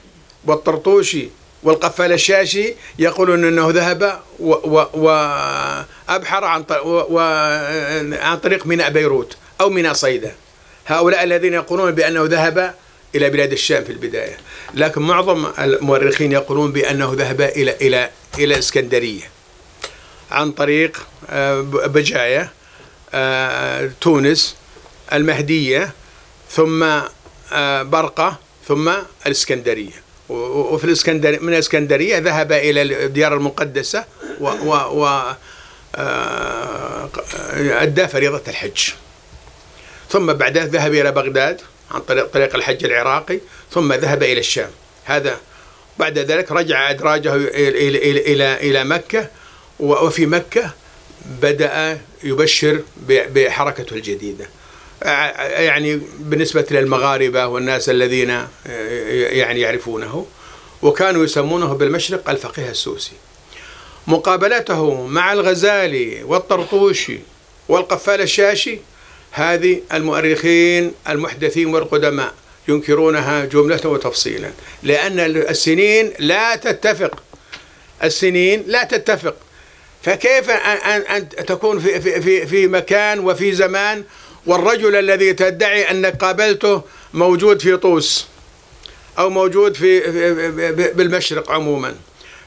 والطرطوشي 0.44 1.28
والقفال 1.62 2.12
الشاشي 2.12 2.74
يقولون 2.98 3.44
أنه 3.44 3.70
ذهب 3.70 4.20
وأبحر 4.94 6.44
عن 6.44 6.64
عن 8.12 8.38
طريق 8.38 8.66
ميناء 8.66 8.90
بيروت 8.90 9.36
أو 9.60 9.70
ميناء 9.70 9.92
صيدا. 9.92 10.34
هؤلاء 10.92 11.24
الذين 11.24 11.54
يقولون 11.54 11.90
بأنه 11.90 12.24
ذهب 12.24 12.74
إلى 13.14 13.30
بلاد 13.30 13.52
الشام 13.52 13.84
في 13.84 13.92
البداية. 13.92 14.36
لكن 14.74 15.02
معظم 15.02 15.46
المؤرخين 15.58 16.32
يقولون 16.32 16.72
بأنه 16.72 17.14
ذهب 17.16 17.40
إلى 17.40 17.76
إلى 17.80 18.10
إلى 18.38 18.54
الإسكندرية 18.54 19.30
عن 20.30 20.52
طريق 20.52 21.06
آه، 21.30 21.60
بجاية 21.62 22.52
آه، 23.14 23.90
تونس 24.00 24.56
المهدية 25.12 25.92
ثم 26.50 26.82
آه، 27.52 27.82
برقة 27.82 28.38
ثم 28.68 28.92
الإسكندرية. 29.26 30.02
وفي 30.28 30.84
الإسكندرية 30.84 31.38
من 31.38 31.52
الإسكندرية 31.52 32.18
ذهب 32.18 32.52
إلى 32.52 32.82
الديار 32.82 33.34
المقدسة 33.34 34.04
و, 34.40 34.48
و, 34.48 35.02
و 35.02 35.32
أدى 37.56 38.08
فريضة 38.08 38.42
الحج. 38.48 38.90
ثم 40.12 40.32
بعدها 40.32 40.66
ذهب 40.66 40.94
إلى 40.94 41.12
بغداد 41.12 41.60
عن 41.90 42.00
طريق 42.00 42.26
طريق 42.26 42.54
الحج 42.54 42.84
العراقي 42.84 43.38
ثم 43.70 43.92
ذهب 43.92 44.22
إلى 44.22 44.40
الشام. 44.40 44.70
هذا 45.04 45.40
بعد 45.98 46.18
ذلك 46.18 46.52
رجع 46.52 46.90
أدراجه 46.90 47.34
إلى, 47.34 47.88
إلى, 47.88 48.32
إلى, 48.32 48.54
إلى 48.54 48.84
مكة 48.84 49.28
وفي 49.80 50.26
مكة 50.26 50.70
بدأ 51.42 52.00
يبشر 52.24 52.82
بحركته 53.08 53.94
الجديدة. 53.94 54.48
يعني 55.58 56.00
بالنسبة 56.18 56.66
للمغاربة 56.70 57.46
والناس 57.46 57.88
الذين 57.88 58.46
يعني 59.30 59.60
يعرفونه 59.60 60.26
وكانوا 60.82 61.24
يسمونه 61.24 61.74
بالمشرق 61.74 62.30
الفقيه 62.30 62.70
السوسي. 62.70 63.12
مقابلته 64.06 65.06
مع 65.06 65.32
الغزالي 65.32 66.22
والطرطوشي 66.22 67.18
والقفال 67.68 68.20
الشاشي 68.20 68.78
هذه 69.32 69.80
المؤرخين 69.92 70.92
المحدثين 71.08 71.74
والقدماء 71.74 72.34
ينكرونها 72.68 73.44
جملة 73.44 73.80
وتفصيلا 73.84 74.50
لأن 74.82 75.20
السنين 75.20 76.12
لا 76.18 76.56
تتفق. 76.56 77.22
السنين 78.04 78.64
لا 78.66 78.84
تتفق. 78.84 79.36
فكيف 80.02 80.50
أن 80.50 81.28
تكون 81.28 81.80
في, 81.80 82.00
في, 82.00 82.46
في 82.46 82.66
مكان 82.66 83.20
وفي 83.20 83.52
زمان 83.52 84.04
والرجل 84.46 84.96
الذي 84.96 85.32
تدعي 85.32 85.90
أنك 85.90 86.24
قابلته 86.24 86.82
موجود 87.14 87.60
في 87.60 87.76
طوس 87.76 88.26
أو 89.18 89.30
موجود 89.30 89.74
في 89.74 90.00
بالمشرق 90.94 91.50
عموما. 91.50 91.94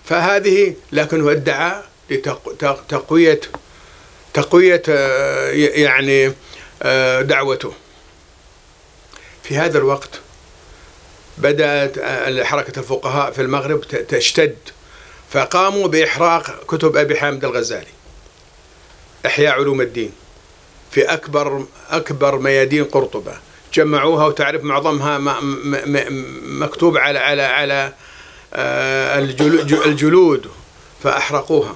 فهذه 0.06 0.74
لكنه 0.92 1.32
ادعى 1.32 1.82
لتقوية 2.10 3.42
تقوية 4.34 4.82
آه، 4.90 5.52
يعني 5.52 6.34
دعوته. 7.22 7.74
في 9.44 9.58
هذا 9.58 9.78
الوقت 9.78 10.10
بدأت 11.38 11.98
آه، 11.98 12.44
حركة 12.44 12.80
الفقهاء 12.80 13.32
في 13.32 13.42
المغرب 13.42 13.82
تشتد. 13.82 14.58
فقاموا 15.30 15.88
بإحراق 15.88 16.66
كتب 16.66 16.98
أبي 16.98 17.16
حامد 17.16 17.46
الغزالي. 17.46 17.88
إحياء 19.26 19.54
علوم 19.54 19.82
الدين. 19.82 20.12
في 20.92 21.02
أكبر 21.02 21.66
أكبر 21.90 22.40
ميادين 22.40 22.84
قرطبة. 22.84 23.34
جمعوها 23.74 24.26
وتعرف 24.26 24.64
معظمها 24.64 25.18
مكتوب 26.42 26.98
على 26.98 27.20
على 27.20 27.42
على 27.42 27.94
آه، 28.54 29.20
الجلود. 29.20 30.48
فأحرقوها. 31.04 31.76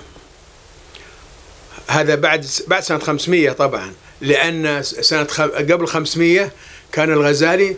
هذا 1.87 2.15
بعد 2.15 2.45
بعد 2.67 2.83
سنة 2.83 2.99
500 2.99 3.51
طبعا. 3.51 3.93
لأن 4.21 4.83
سنة 4.83 5.23
قبل 5.23 5.87
500 5.87 6.51
كان 6.91 7.13
الغزالي 7.13 7.75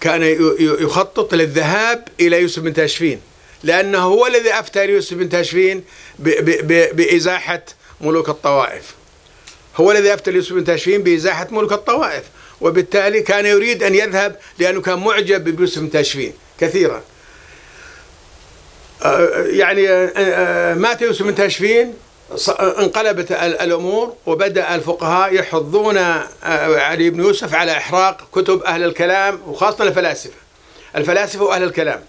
كان 0.00 0.22
يخطط 0.58 1.34
للذهاب 1.34 2.08
إلى 2.20 2.40
يوسف 2.40 2.62
بن 2.62 2.72
تاشفين 2.74 3.20
لأنه 3.62 3.98
هو 3.98 4.26
الذي 4.26 4.52
أفتى 4.52 4.84
يوسف 4.84 5.16
بن 5.16 5.28
تاشفين 5.28 5.84
بإزاحة 6.92 7.64
ملوك 8.00 8.28
الطوائف. 8.28 8.94
هو 9.76 9.92
الذي 9.92 10.14
أفتى 10.14 10.30
يوسف 10.30 10.52
بن 10.52 10.64
تاشفين 10.64 11.02
بإزاحة 11.02 11.48
ملوك 11.50 11.72
الطوائف 11.72 12.24
وبالتالي 12.60 13.20
كان 13.20 13.46
يريد 13.46 13.82
أن 13.82 13.94
يذهب 13.94 14.36
لأنه 14.58 14.80
كان 14.80 14.98
معجب 14.98 15.44
بيوسف 15.44 15.78
بن 15.78 15.90
تاشفين 15.90 16.32
كثيرا. 16.60 17.02
آه، 19.02 19.44
يعني 19.46 19.88
آه، 19.88 20.12
آه، 20.16 20.74
مات 20.74 21.02
يوسف 21.02 21.22
بن 21.22 21.34
تاشفين 21.34 21.94
انقلبت 22.60 23.32
الأمور 23.32 24.14
وبدأ 24.26 24.74
الفقهاء 24.74 25.34
يحضون 25.34 25.98
علي 26.42 27.10
بن 27.10 27.20
يوسف 27.20 27.54
على 27.54 27.72
إحراق 27.72 28.28
كتب 28.32 28.62
أهل 28.62 28.84
الكلام 28.84 29.40
وخاصة 29.46 29.84
الفلاسفة. 29.84 30.34
الفلاسفة 30.96 31.44
وأهل 31.44 31.62
الكلام 31.62 32.00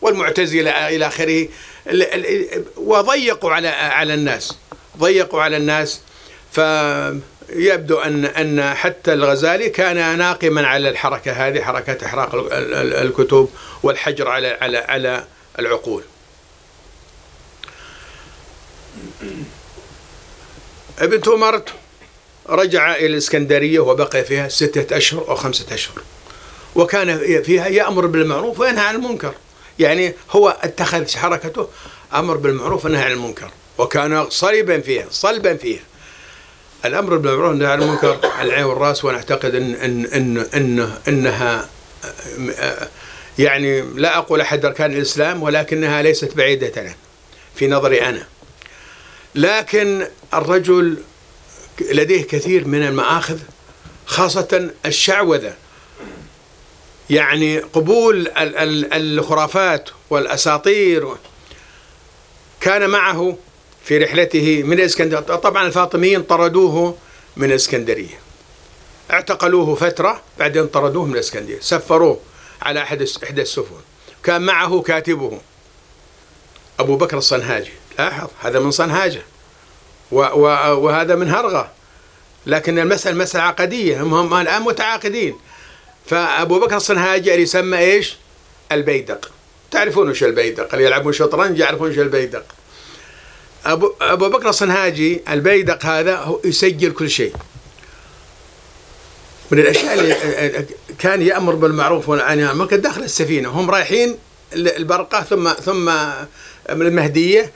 والمعتزلة 0.00 0.88
إلى 0.88 1.06
آخره. 1.06 1.48
وضيقوا 2.76 3.52
على 3.52 3.68
على 3.68 4.14
الناس 4.14 4.54
ضيقوا 4.98 5.42
على 5.42 5.56
الناس. 5.56 6.00
فيبدو 6.52 7.98
أن 7.98 8.24
أن 8.24 8.74
حتى 8.74 9.12
الغزالي 9.12 9.68
كان 9.68 10.18
ناقما 10.18 10.66
على 10.66 10.88
الحركة 10.88 11.32
هذه 11.32 11.60
حركة 11.60 12.06
إحراق 12.06 12.30
الكتب 13.02 13.48
والحجر 13.82 14.28
على 14.28 14.58
على 14.60 14.78
على 14.78 15.24
العقول. 15.58 16.02
ابن 21.02 21.20
تومرت 21.20 21.68
رجع 22.48 22.96
إلى 22.96 23.06
الإسكندرية 23.06 23.80
وبقي 23.80 24.24
فيها 24.24 24.48
ستة 24.48 24.96
أشهر 24.96 25.28
أو 25.28 25.34
خمسة 25.36 25.74
أشهر. 25.74 26.02
وكان 26.74 27.42
فيها 27.42 27.68
يأمر 27.68 28.06
بالمعروف 28.06 28.60
وينهى 28.60 28.84
عن 28.86 28.94
المنكر. 28.94 29.34
يعني 29.78 30.14
هو 30.30 30.56
اتخذ 30.62 31.16
حركته 31.16 31.68
أمر 32.14 32.36
بالمعروف 32.36 32.84
ونهى 32.84 33.02
عن 33.02 33.12
المنكر. 33.12 33.50
وكان 33.78 34.30
صلبا 34.30 34.80
فيها 34.80 35.06
صلبا 35.10 35.56
فيها. 35.56 35.80
الأمر 36.84 37.16
بالمعروف 37.16 37.48
والنهي 37.50 37.72
عن 37.72 37.82
المنكر 37.82 38.18
على 38.24 38.48
العين 38.48 38.64
والرأس 38.64 39.04
ونعتقد 39.04 39.54
إن 39.54 39.74
إن 39.74 40.06
إن 40.06 40.46
إن 40.54 40.92
إنها 41.08 41.68
يعني 43.38 43.80
لا 43.80 44.18
أقول 44.18 44.40
أحد 44.40 44.64
أركان 44.64 44.92
الإسلام 44.92 45.42
ولكنها 45.42 46.02
ليست 46.02 46.34
بعيدة 46.34 46.72
عنه 46.76 46.94
في 47.54 47.68
نظري 47.68 48.02
أنا. 48.02 48.26
لكن 49.34 50.06
الرجل 50.34 50.96
لديه 51.80 52.22
كثير 52.22 52.68
من 52.68 52.82
المآخذ 52.82 53.38
خاصة 54.06 54.70
الشعوذة. 54.86 55.54
يعني 57.10 57.58
قبول 57.58 58.30
الخرافات 58.92 59.90
والأساطير. 60.10 61.14
كان 62.60 62.90
معه 62.90 63.36
في 63.84 63.98
رحلته 63.98 64.62
من 64.62 64.72
الإسكندرية. 64.72 65.20
طبعا 65.20 65.66
الفاطميين 65.66 66.22
طردوه 66.22 66.96
من 67.36 67.50
الإسكندرية. 67.50 68.20
اعتقلوه 69.10 69.74
فترة 69.74 70.22
بعدين 70.38 70.66
طردوه 70.66 71.06
من 71.06 71.14
الإسكندرية. 71.14 71.60
سفروه 71.60 72.20
على 72.62 72.82
أحد 72.82 73.08
إحدى 73.24 73.42
السفن. 73.42 73.76
كان 74.24 74.42
معه 74.42 74.82
كاتبه 74.82 75.40
أبو 76.80 76.96
بكر 76.96 77.18
الصنهاجي. 77.18 77.72
لاحظ 77.98 78.28
هذا 78.40 78.58
من 78.58 78.70
صنهاجة. 78.70 79.22
وهذا 80.12 81.14
من 81.14 81.28
هرغة. 81.28 81.70
لكن 82.46 82.78
المسألة 82.78 83.16
مسألة 83.16 83.44
عقدية. 83.44 84.02
هم 84.02 84.34
الآن 84.34 84.62
متعاقدين. 84.62 85.36
فأبو 86.06 86.60
بكر 86.60 86.76
الصنهاجي 86.76 87.32
اللي 87.32 87.42
يسمى 87.42 87.78
إيش؟ 87.78 88.16
البيدق. 88.72 89.30
تعرفون 89.70 90.10
وش 90.10 90.24
البيدق؟ 90.24 90.74
اللي 90.74 90.86
يلعبون 90.86 91.12
شطرنج 91.12 91.58
يعرفون 91.58 91.90
وش 91.90 91.98
البيدق. 91.98 92.44
أبو, 93.66 93.92
أبو 94.00 94.28
بكر 94.28 94.48
الصنهاجي 94.48 95.22
البيدق 95.28 95.86
هذا 95.86 96.16
هو 96.16 96.40
يسجل 96.44 96.92
كل 96.92 97.10
شيء. 97.10 97.32
من 99.50 99.58
الأشياء 99.58 99.94
اللي 99.94 100.66
كان 100.98 101.22
يأمر 101.22 101.54
بالمعروف 101.54 102.08
والنهي 102.08 102.26
عن 102.26 102.50
المنكر 102.50 102.76
داخل 102.76 103.02
السفينة. 103.02 103.48
هم 103.48 103.70
رايحين 103.70 104.18
البرقة 104.52 105.22
ثم 105.22 105.52
ثم 105.52 105.84
من 106.70 106.86
المهدية 106.86 107.52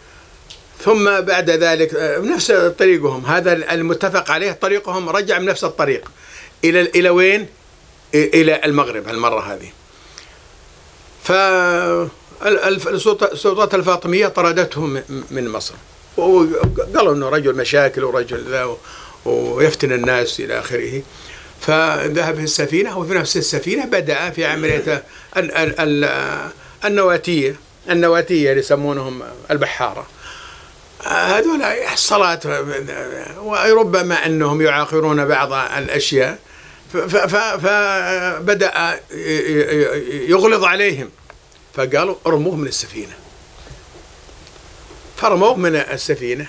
ثم 0.85 1.21
بعد 1.21 1.51
ذلك 1.51 1.95
بنفس 1.97 2.53
طريقهم 2.79 3.27
هذا 3.27 3.53
المتفق 3.53 4.31
عليه 4.31 4.53
طريقهم 4.53 5.09
رجع 5.09 5.39
من 5.39 5.47
نفس 5.47 5.65
الطريق 5.65 6.11
إلى 6.65 6.81
إلى 6.81 7.09
وين؟ 7.09 7.47
إلى 8.15 8.61
المغرب 8.65 9.09
هالمره 9.09 9.41
هذه. 9.41 9.69
ف 11.25 11.33
السلطات 12.43 13.75
الفاطمية 13.75 14.27
طردتهم 14.27 15.03
من 15.31 15.49
مصر 15.49 15.75
وقالوا 16.17 17.15
إنه 17.15 17.29
رجل 17.29 17.55
مشاكل 17.55 18.05
ورجل 18.05 18.45
ذا 18.51 18.77
ويفتن 19.25 19.93
الناس 19.93 20.41
إلى 20.41 20.59
آخره. 20.59 21.03
فذهب 21.61 22.35
في 22.35 22.43
السفينة 22.43 22.99
وفي 22.99 23.15
نفس 23.15 23.37
السفينة 23.37 23.85
بدأ 23.85 24.31
في 24.31 24.45
عملية 24.45 25.05
النواتية 26.85 27.57
النواتية 27.91 28.51
اللي 28.51 28.61
يسمونهم 28.61 29.23
البحارة 29.51 30.07
هذول 31.05 31.63
الصلاة 31.93 32.41
وربما 33.39 34.27
أنهم 34.27 34.63
يعاقرون 34.63 35.25
بعض 35.25 35.53
الأشياء 35.53 36.39
فبدأ 37.59 39.01
يغلظ 40.29 40.65
عليهم. 40.65 41.11
فقالوا 41.75 42.15
ارموه 42.27 42.57
من 42.57 42.67
السفينة. 42.67 43.13
فرموه 45.17 45.57
من 45.57 45.77
السفينة. 45.77 46.47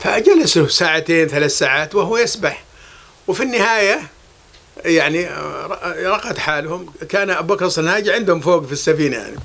فجلسوا 0.00 0.68
ساعتين 0.68 1.28
ثلاث 1.28 1.58
ساعات 1.58 1.94
وهو 1.94 2.18
يسبح. 2.18 2.64
وفي 3.26 3.42
النهاية 3.42 4.02
يعني 4.84 5.28
رقد 6.04 6.38
حالهم. 6.38 6.92
كان 7.08 7.30
أبو 7.30 7.54
بكر 7.54 7.66
الصنهاجي 7.66 8.12
عندهم 8.12 8.40
فوق 8.40 8.66
في 8.66 8.72
السفينة 8.72 9.16
يعني. 9.16 9.36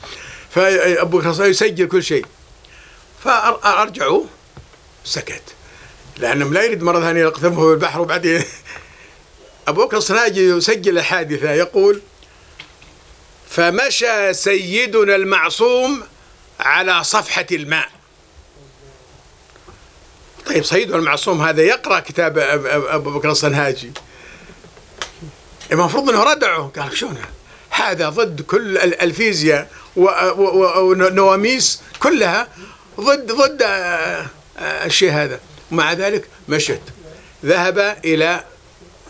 فأبو 0.56 1.20
بكر 1.20 1.46
يسجل 1.46 1.88
كل 1.88 2.04
شيء. 2.04 2.26
فأرجعوا 3.23 4.25
سكت. 5.03 5.43
لأنهم 6.17 6.53
لا 6.53 6.63
يريد 6.63 6.84
مرة 6.84 6.99
ثانية 6.99 7.21
يقذفه 7.21 7.67
في 7.67 7.73
البحر 7.73 8.01
وبعدين 8.01 8.43
أبو 9.67 9.86
بكر 9.86 9.97
الصناجي 9.97 10.49
يسجل 10.49 10.97
الحادثة 10.97 11.51
يقول 11.51 12.01
فمشى 13.49 14.34
سيدنا 14.34 15.15
المعصوم 15.15 16.03
على 16.60 17.03
صفحة 17.03 17.45
الماء. 17.51 17.89
طيب 20.45 20.65
سيدنا 20.65 20.95
المعصوم 20.95 21.41
هذا 21.41 21.62
يقرأ 21.62 21.99
كتاب 21.99 22.38
أبو 22.88 23.12
بكر 23.12 23.32
الصنهاجي 23.32 23.91
المفروض 25.71 26.10
أنه 26.10 26.23
ردعه. 26.23 26.71
قال 26.77 26.97
شلون؟ 26.97 27.17
هذا 27.69 28.10
ضد 28.10 28.41
كل 28.41 28.77
الفيزياء 28.77 29.71
ونواميس 30.77 31.82
كلها 31.99 32.47
ضد 33.00 33.32
ضد 33.32 33.62
الشيء 34.62 35.12
هذا. 35.12 35.40
مع 35.72 35.94
ذلك 35.94 36.28
مشت. 36.50 36.82
ذهب 37.46 37.98
إلى 38.06 38.44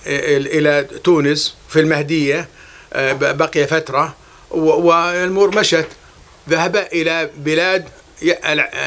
إلى 0.07 0.87
تونس 1.03 1.55
في 1.69 1.79
المهدية 1.79 2.47
بقي 3.15 3.67
فترة 3.67 4.15
والأمور 4.51 5.55
مشت. 5.55 5.87
ذهب 6.49 6.75
إلى 6.75 7.29
بلاد 7.37 7.89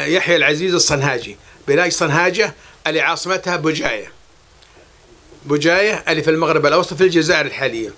يحيى 0.07 0.37
العزيز 0.37 0.75
الصنهاجي. 0.75 1.37
بلاد 1.69 1.93
صنهاجة 1.93 2.55
اللي 2.87 3.01
عاصمتها 3.01 3.57
بجاية 3.57 4.13
بجاية 5.45 6.05
اللي 6.09 6.23
في 6.23 6.31
المغرب 6.31 6.67
الأوسط 6.67 6.95
في 6.95 7.05
الجزائر 7.05 7.47
الحالية. 7.47 7.91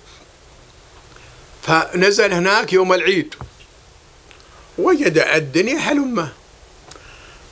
فنزل 1.63 2.33
هناك 2.33 2.73
يوم 2.73 2.93
العيد. 2.93 3.35
وجد 4.77 5.17
الدنيا 5.17 5.79
حلمة. 5.79 6.31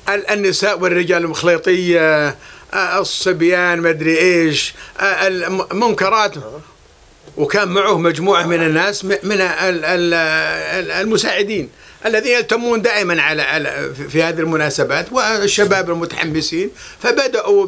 النساء 0.09 0.79
والرجال 0.79 1.27
مخليطية 1.27 2.35
الصبيان 2.73 3.81
مدري 3.81 4.17
إيش 4.17 4.73
المنكرات 5.01 6.33
وكان 7.37 7.67
معه 7.67 7.97
مجموعة 7.97 8.43
من 8.47 8.63
الناس 8.63 9.05
من 9.05 9.41
المساعدين 11.01 11.69
الذين 12.05 12.31
يهتمون 12.31 12.81
دائما 12.81 13.21
على 13.21 13.93
في 14.09 14.23
هذه 14.23 14.39
المناسبات 14.39 15.13
والشباب 15.13 15.89
المتحمسين. 15.89 16.69
فبدأوا 17.01 17.67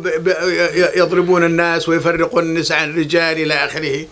يضربون 0.96 1.44
الناس 1.44 1.90
ويفرقون 1.90 2.44
النساء 2.44 2.78
عن 2.78 2.90
الرجال 2.90 3.38
إلى 3.38 3.54
آخره. 3.54 4.06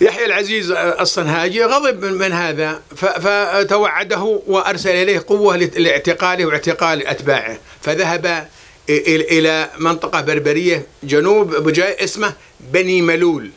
يحيى 0.00 0.24
العزيز 0.24 0.70
الصنهاجي 0.70 1.64
غضب 1.64 2.04
من 2.04 2.32
هذا 2.32 2.82
فتوعده 2.96 4.40
وأرسل 4.46 4.90
إليه 4.90 5.24
قوة 5.26 5.56
لاعتقاله 5.56 6.46
واعتقال 6.46 7.06
أتباعه 7.06 7.58
فذهب 7.82 8.48
إلى 8.88 9.70
منطقة 9.78 10.20
بربرية 10.20 10.86
جنوب 11.02 11.56
بجاي 11.56 12.04
اسمه 12.04 12.34
بني 12.60 13.02
ملول 13.02 13.50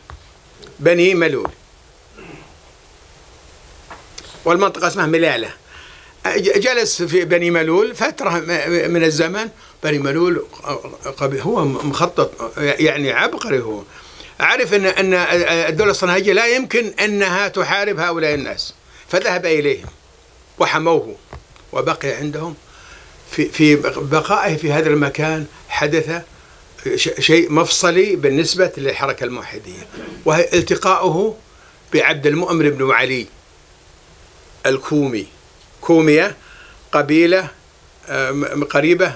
بني 0.79 1.15
ملول. 1.15 1.49
والمنطقة 4.45 4.87
اسمها 4.87 5.05
ملالة. 5.05 5.49
جلس 6.37 7.03
في 7.03 7.25
بني 7.25 7.51
ملول 7.51 7.95
فترة 7.95 8.29
من 8.87 9.03
الزمن 9.03 9.49
بني 9.83 9.99
ملول 9.99 10.45
هو 11.23 11.65
مخطط 11.65 12.57
يعني 12.57 13.11
عبقري 13.11 13.59
هو. 13.59 13.81
عرف 14.39 14.73
ان 14.73 14.85
إن 14.85 15.13
الدولة 15.69 15.91
الصنهاجية 15.91 16.33
لا 16.33 16.47
يمكن 16.47 16.93
إنها 16.99 17.47
تحارب 17.47 17.99
هؤلاء 17.99 18.33
الناس. 18.33 18.73
فذهب 19.09 19.45
إليهم 19.45 19.89
وحموه 20.59 21.15
وبقي 21.71 22.09
عندهم 22.11 22.55
في 23.31 23.49
في 23.49 23.75
بقائه 23.97 24.57
في 24.57 24.71
هذا 24.71 24.89
المكان 24.89 25.45
حدث 25.69 26.21
شيء 27.19 27.51
مفصلي 27.51 28.15
بالنسبة 28.15 28.71
للحركة 28.77 29.23
الموحدية 29.23 29.87
وهي 30.25 30.49
التقاؤه 30.53 31.37
بعبد 31.93 32.27
المؤمن 32.27 32.69
بن 32.69 32.91
علي 32.91 33.27
الكومي. 34.65 35.27
كومية 35.81 36.35
قبيلة 36.91 37.47
قريبة 38.69 39.15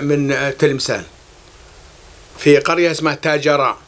من 0.00 0.54
تلمسان. 0.58 1.04
في 2.38 2.58
قرية 2.58 2.90
اسمها 2.90 3.14
تاجراء 3.14 3.78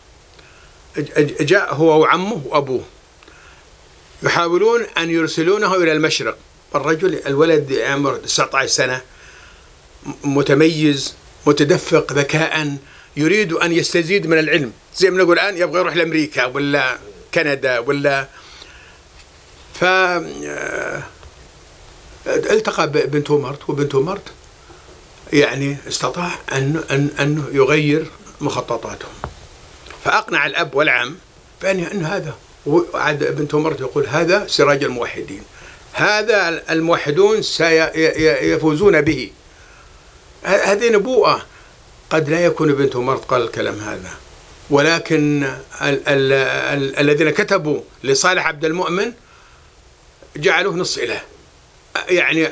جاء 1.41 1.75
هو 1.75 2.01
وعمه 2.01 2.43
وأبوه. 2.47 2.85
يحاولون 4.23 4.83
أن 4.99 5.11
يرسلونه 5.11 5.75
إلى 5.75 5.93
المشرق. 5.93 6.37
الرجل 6.75 7.21
الولد 7.27 7.73
عمره 7.73 8.17
19 8.17 8.67
سنة 8.67 9.01
متميز 10.25 11.15
متدفق 11.47 12.13
ذكاء 12.13 12.77
يريد 13.17 13.53
أن 13.53 13.73
يستزيد 13.73 14.27
من 14.27 14.39
العلم. 14.39 14.73
زي 14.97 15.11
ما 15.11 15.23
نقول 15.23 15.39
الآن 15.39 15.57
يبغى 15.57 15.81
يروح 15.81 15.97
لأمريكا 15.97 16.45
ولا 16.45 16.99
كندا 17.35 17.79
ولا 17.79 18.29
ف 19.75 19.85
آه، 19.85 21.03
التقى 22.27 22.91
بنت 22.91 23.31
مرت 23.31 23.71
وبنت 23.71 23.95
مرت 23.95 24.23
يعني 25.33 25.77
استطاع 25.89 26.31
أن 26.53 26.85
أن 26.91 27.11
أن 27.21 27.45
يغير 27.53 28.11
مخططاتهم 28.41 29.13
فأقنع 30.05 30.47
الأب 30.47 30.75
والعم 30.75 31.17
بأن 31.63 31.81
أن 31.81 32.05
هذا. 32.05 32.35
وعاد 32.67 33.37
بنت 33.37 33.55
مرت 33.55 33.81
يقول 33.81 34.07
هذا 34.07 34.47
سراج 34.47 34.85
الموحدين. 34.85 35.43
هذا 35.93 36.63
الموحدون 36.71 37.43
سيفوزون 37.43 39.01
به. 39.01 39.31
هذه 40.45 40.89
نبوءة. 40.89 41.47
قد 42.11 42.29
لا 42.29 42.45
يكون 42.45 42.73
بنت 42.73 42.97
مرت 42.97 43.25
قال 43.25 43.43
الكلام 43.43 43.79
هذا. 43.79 44.11
ولكن 44.71 45.43
ال 45.83 46.09
ال 46.09 46.33
ال 46.33 46.99
الذين 46.99 47.31
كتبوا 47.31 47.81
لصالح 48.05 48.47
عبد 48.47 48.65
المؤمن 48.65 49.13
جعلوه 50.37 50.75
نص 50.75 50.99
إله. 50.99 51.21
يعني 52.09 52.51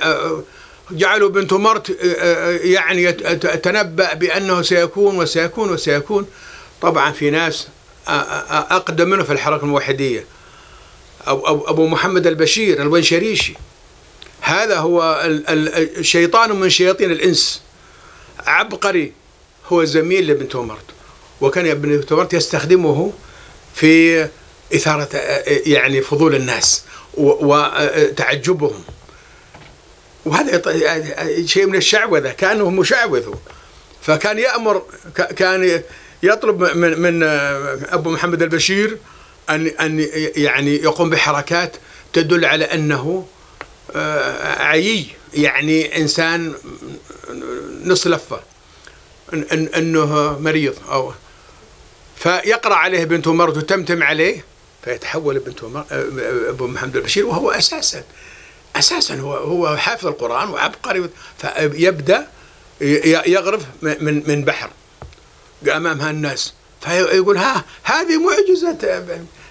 جعلوا 0.91 1.29
بنت 1.29 1.53
مرت 1.53 1.97
يعني 2.65 3.13
تنبأ 3.39 4.15
بأنه 4.15 4.63
سيكون 4.63 5.19
وسيكون 5.19 5.71
وسيكون. 5.71 6.27
طبعا 6.83 7.13
في 7.13 7.31
ناس 7.31 7.69
أقدم 8.09 9.09
منه 9.09 9.23
في 9.25 9.33
الحركة 9.33 9.63
الموحدية. 9.63 10.25
أبو 11.27 11.87
محمد 11.87 12.27
البشير 12.27 12.83
الونشريشي 12.83 13.55
هذا 14.41 14.79
هو 14.79 15.23
الشيطان 15.27 16.57
من 16.57 16.71
شياطين 16.71 17.11
الإنس. 17.11 17.63
عبقري 18.47 19.13
هو 19.67 19.85
زميل 19.85 20.27
لابن 20.27 20.49
تومرت. 20.49 20.85
وكان 21.41 21.67
ابن 21.67 22.07
تومرت 22.07 22.35
يستخدمه 22.35 23.13
في 23.75 24.29
إثارة 24.75 25.09
يعني 25.47 26.03
فضول 26.03 26.35
الناس 26.35 26.83
وتعجبهم 27.15 28.85
وهذا 30.25 30.63
شيء 31.47 31.67
من 31.67 31.77
الشعوذة 31.77 32.31
كأنه 32.31 32.71
مشعوذ 32.71 33.35
فكان 34.03 34.39
يأمر 34.39 34.83
كان 35.37 35.83
يطلب 36.23 36.63
من 36.63 37.01
من 37.01 37.23
أبو 37.93 38.11
محمد 38.11 38.43
البشير 38.43 38.99
أن 39.51 39.67
أن 39.67 40.07
يعني 40.37 40.75
يقوم 40.77 41.11
بحركات 41.11 41.77
تدل 42.13 42.45
على 42.45 42.65
أنه 42.65 43.27
آه، 43.97 44.63
عيي 44.63 45.07
يعني 45.35 45.99
إنسان 45.99 46.55
نص 47.85 48.07
لفة 48.07 48.41
إن 49.33 49.69
أنه 49.77 50.39
مريض. 50.39 50.75
أو 50.91 51.13
فيقرأ 52.17 52.75
عليه 52.75 53.05
بنت 53.05 53.29
عمر 53.29 53.51
وتمتم 53.51 54.03
عليه 54.03 54.45
فيتحول 54.85 55.39
بنت 55.39 55.65
عمر 55.65 55.85
أبو 56.49 56.67
محمد 56.67 56.97
البشير 56.97 57.27
وهو 57.27 57.51
أساسا 57.51 58.03
أساسا 58.77 59.15
هو 59.15 59.35
هو 59.37 59.77
حافظ 59.77 60.07
القرآن 60.07 60.49
وعبقري 60.49 61.11
فيبدأ 61.39 62.29
يغرف 63.27 63.63
من 63.83 64.23
من 64.27 64.45
بحر. 64.45 64.71
أمام 65.69 66.01
هالناس. 66.01 66.55
فيقول 66.81 67.37
ها 67.37 67.65
هذه 67.83 68.19
معجزة 68.19 68.77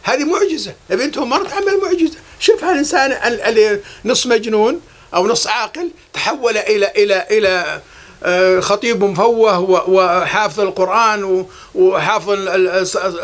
هذه 0.04 0.24
معجزة 0.24 0.74
بنت 0.90 1.18
عمر 1.18 1.46
تعمل 1.46 1.80
معجزة. 1.84 2.18
شوف 2.40 2.64
هالإنسان 2.64 3.12
اللي 3.48 3.80
نص 4.06 4.28
مجنون 4.28 4.82
أو 5.14 5.28
نص 5.28 5.48
عاقل 5.48 5.92
تحول 6.14 6.58
إلى 6.58 6.92
إلى 6.98 7.26
إلى 7.32 7.82
آه، 8.24 8.60
خطيب 8.60 9.04
مفوه 9.04 9.60
وحافظ 9.90 10.60
القرآن 10.60 11.46
وحافظ 11.76 12.48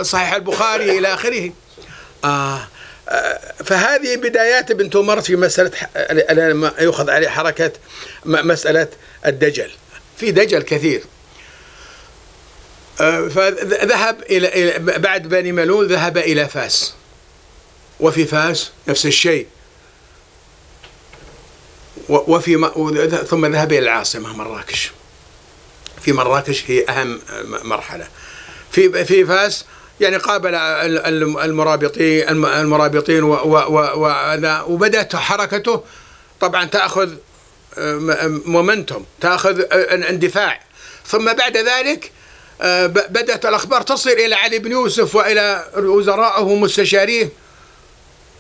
صحيح 0.01 0.33
البخاري 0.33 0.97
إلى 0.97 1.13
آخره. 1.13 1.51
آه, 2.25 2.67
آه، 3.09 3.39
فهذه 3.65 4.15
بدايات 4.15 4.71
ابن 4.71 4.89
تومر 4.89 5.21
في 5.21 5.35
مسألة 5.35 5.71
ما 6.53 6.73
يؤخذ 6.79 7.09
عليه 7.09 7.27
حركة 7.27 7.71
مسألة 8.25 8.87
الدجل. 9.25 9.71
في 10.17 10.31
دجل 10.31 10.61
كثير. 10.61 11.03
فذهب 12.97 14.23
إلى 14.29 14.79
بعد 14.79 15.27
بني 15.27 15.51
ملول 15.51 15.88
ذهب 15.88 16.17
إلى 16.17 16.47
فاس. 16.47 16.93
وفي 17.99 18.25
فاس 18.25 18.71
نفس 18.88 19.05
الشيء. 19.05 19.47
وفي 22.10 22.71
ثم 23.29 23.45
ذهب 23.45 23.71
إلى 23.71 23.79
العاصمة 23.79 24.34
مراكش. 24.34 24.91
في 26.01 26.12
مراكش 26.13 26.63
هي 26.67 26.86
أهم 26.89 27.19
مرحلة. 27.63 28.08
في 28.71 29.05
في 29.05 29.25
فاس 29.25 29.65
يعني 29.99 30.17
قابل 30.17 30.55
المرابطين 30.55 32.29
المرابطين 32.45 33.23
وبدأت 34.67 35.15
حركته. 35.15 35.84
طبعا 36.39 36.65
تأخذ 36.65 37.13
مومنتوم 38.45 39.05
تأخذ 39.21 39.62
اندفاع. 40.10 40.62
ثم 41.08 41.34
بعد 41.34 41.58
ذلك 41.58 42.12
بدأت 42.87 43.45
الأخبار 43.45 43.81
تصل 43.81 44.09
إلى 44.09 44.35
علي 44.35 44.59
بن 44.59 44.71
يوسف 44.71 45.15
وإلى 45.15 45.65
وزرائه 45.77 46.43
ومستشاريه 46.43 47.29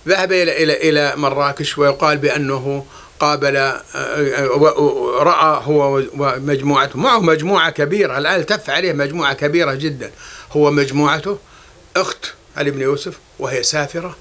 ذهب 0.07 0.31
إلى 0.31 0.63
إلى 0.63 0.89
إلى 0.89 1.13
مراكش 1.15 1.77
ويقال 1.77 2.17
بأنه 2.17 2.85
قابل 3.19 3.55
آه، 3.57 3.81
آه، 3.95 5.19
رأى 5.19 5.61
هو 5.65 6.03
ومجموعته. 6.17 6.99
معه 6.99 7.19
مجموعة 7.19 7.69
كبيرة. 7.69 8.17
الآن 8.17 8.39
التف 8.39 8.69
عليه 8.69 8.93
مجموعة 8.93 9.33
كبيرة 9.33 9.73
جدا. 9.73 10.11
هو 10.51 10.71
مجموعته 10.71 11.39
أخت 11.97 12.33
علي 12.57 12.71
بن 12.71 12.81
يوسف 12.81 13.13
وهي 13.39 13.63
سافرة 13.63 14.15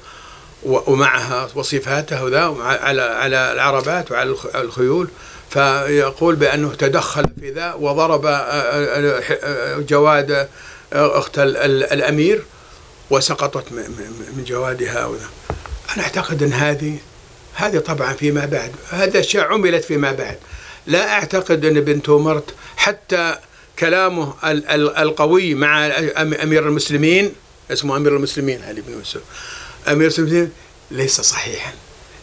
ومعها 0.62 1.48
وصفاته 1.54 2.28
ذا 2.28 2.56
على 2.62 3.02
على 3.02 3.52
العربات 3.52 4.10
وعلى 4.12 4.34
الخيول. 4.54 5.08
فيقول 5.54 6.36
بأنه 6.36 6.74
تدخل 6.74 7.26
في 7.40 7.50
ذا 7.50 7.74
وضرب 7.74 8.26
آه، 8.26 9.78
جواد 9.78 10.48
أخت 10.92 11.38
الأمير 11.38 12.44
وسقطت 13.10 13.72
من 13.72 14.44
جوادها 14.46 15.06
وذا. 15.06 15.28
أنا 15.96 16.02
أعتقد 16.02 16.42
أن 16.42 16.52
هذه 16.52 16.98
هذه 17.54 17.78
طبعا 17.78 18.12
فيما 18.12 18.46
بعد 18.46 18.72
هذا 18.90 19.20
أشياء 19.20 19.44
عملت 19.44 19.84
فيما 19.84 20.12
بعد. 20.12 20.38
لا 20.86 21.12
أعتقد 21.12 21.64
أن 21.64 21.80
بنت 21.80 22.10
مرت 22.10 22.54
حتى 22.76 23.36
كلامه 23.78 24.34
القوي 25.02 25.54
مع 25.54 25.86
أمير 26.16 26.68
المسلمين 26.68 27.32
اسمه 27.70 27.96
أمير 27.96 28.16
المسلمين 28.16 28.62
علي 28.62 28.80
بن 28.80 28.92
يوسف. 28.92 29.20
أمير 29.88 30.00
المسلمين 30.00 30.50
ليس 30.90 31.20
صحيحا. 31.20 31.72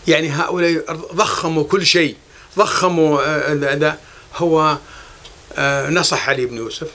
يعني 0.07 0.29
هؤلاء 0.29 0.93
ضخموا 1.13 1.63
كل 1.63 1.85
شيء. 1.85 2.15
ضخموا 2.57 3.21
هذا 3.51 3.87
آه، 3.87 3.97
هو 4.35 4.77
آه، 5.57 5.89
نصح 5.89 6.29
علي 6.29 6.45
بن 6.45 6.57
يوسف. 6.57 6.87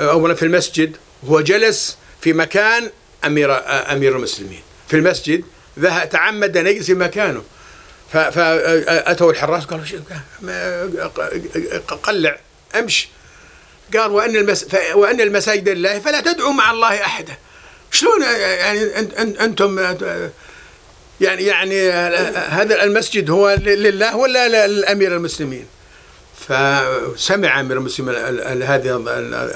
أولا 0.00 0.34
في 0.34 0.42
المسجد 0.42 0.96
هو 1.28 1.40
جلس 1.40 1.96
في 2.20 2.32
مكان 2.32 2.90
أمير 3.24 3.52
آه، 3.52 3.92
أمير 3.92 4.16
المسلمين. 4.16 4.62
في 4.88 4.96
المسجد 4.96 5.44
ذهب 5.78 6.08
تعمد 6.08 6.56
أن 6.56 6.66
يجلس 6.66 6.86
في 6.86 6.94
مكانه. 6.94 7.42
فأتوا 8.12 9.30
الحراس 9.30 9.64
قالوا 9.64 9.84
قلع 12.02 12.38
أمش. 12.74 13.08
قال 13.94 14.10
وأن 14.10 14.56
وأن 14.94 15.20
المساجد 15.20 15.68
لله 15.68 15.98
فلا 15.98 16.20
تدعوا 16.20 16.52
مع 16.52 16.70
الله 16.70 17.00
أحدا. 17.00 17.36
شلون 17.90 18.22
يعني 18.22 18.98
أنتم 19.18 19.78
يعني 21.22 21.42
يعني 21.42 21.90
هذا 22.32 22.84
المسجد 22.84 23.30
هو 23.30 23.56
لله 23.64 24.16
ولا 24.16 24.66
للأمير 24.66 25.16
المسلمين؟ 25.16 25.66
فسمع 26.48 27.60
أمير 27.60 27.76
المسلمين 27.78 28.14
هذه 28.62 29.02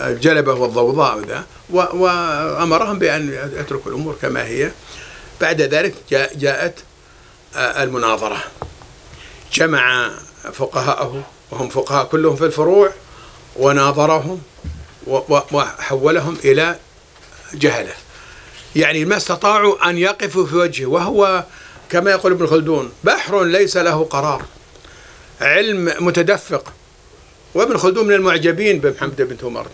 الجلبة 0.09 0.55
والضوضاء 0.55 1.18
ذا 1.18 1.44
وأمرهم 1.70 2.98
بأن 2.98 3.50
يتركوا 3.57 3.90
الأمور 3.90 4.16
كما 4.22 4.44
هي. 4.44 4.70
بعد 5.40 5.61
ذلك 5.61 5.94
جاءت 6.37 6.74
آه، 7.57 7.83
المناظرة. 7.83 8.38
جمع 9.52 10.11
فقهاءه 10.52 11.22
وهم 11.50 11.68
فقهاء 11.68 12.05
كلهم 12.05 12.37
في 12.37 12.44
الفروع 12.44 12.92
وناظرهم 13.57 14.40
وحولهم 15.07 16.37
إلى 16.44 16.76
جهلة. 17.55 17.92
يعني 18.76 19.04
ما 19.04 19.16
استطاعوا 19.16 19.90
أن 19.90 19.98
يقفوا 19.98 20.46
في 20.46 20.56
وجهه 20.56 20.86
وهو 20.86 21.44
كما 21.90 22.10
يقول 22.10 22.32
ابن 22.32 22.46
خلدون 22.46 22.92
بحر 23.04 23.44
ليس 23.44 23.76
له 23.76 24.04
قرار 24.04 24.44
علم 25.40 25.94
متدفق. 26.00 26.72
وابن 27.54 27.76
خلدون 27.76 28.06
من 28.06 28.14
المعجبين 28.14 28.78
بمحمد 28.78 29.22
بن 29.22 29.38
تومر 29.38 29.66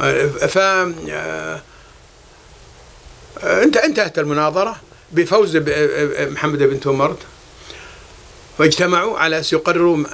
آه، 0.00 0.26
ف 0.26 0.58
آه، 0.58 1.62
انت 3.62 3.76
انتهت 3.76 4.18
المناظرة 4.18 4.76
بفوز 5.12 5.56
محمد 6.18 6.58
بن 6.58 6.80
تومرت 6.80 7.18
واجتمعوا 8.58 9.18
على 9.18 9.38
أن 9.38 9.44
يقرروا 9.52 10.04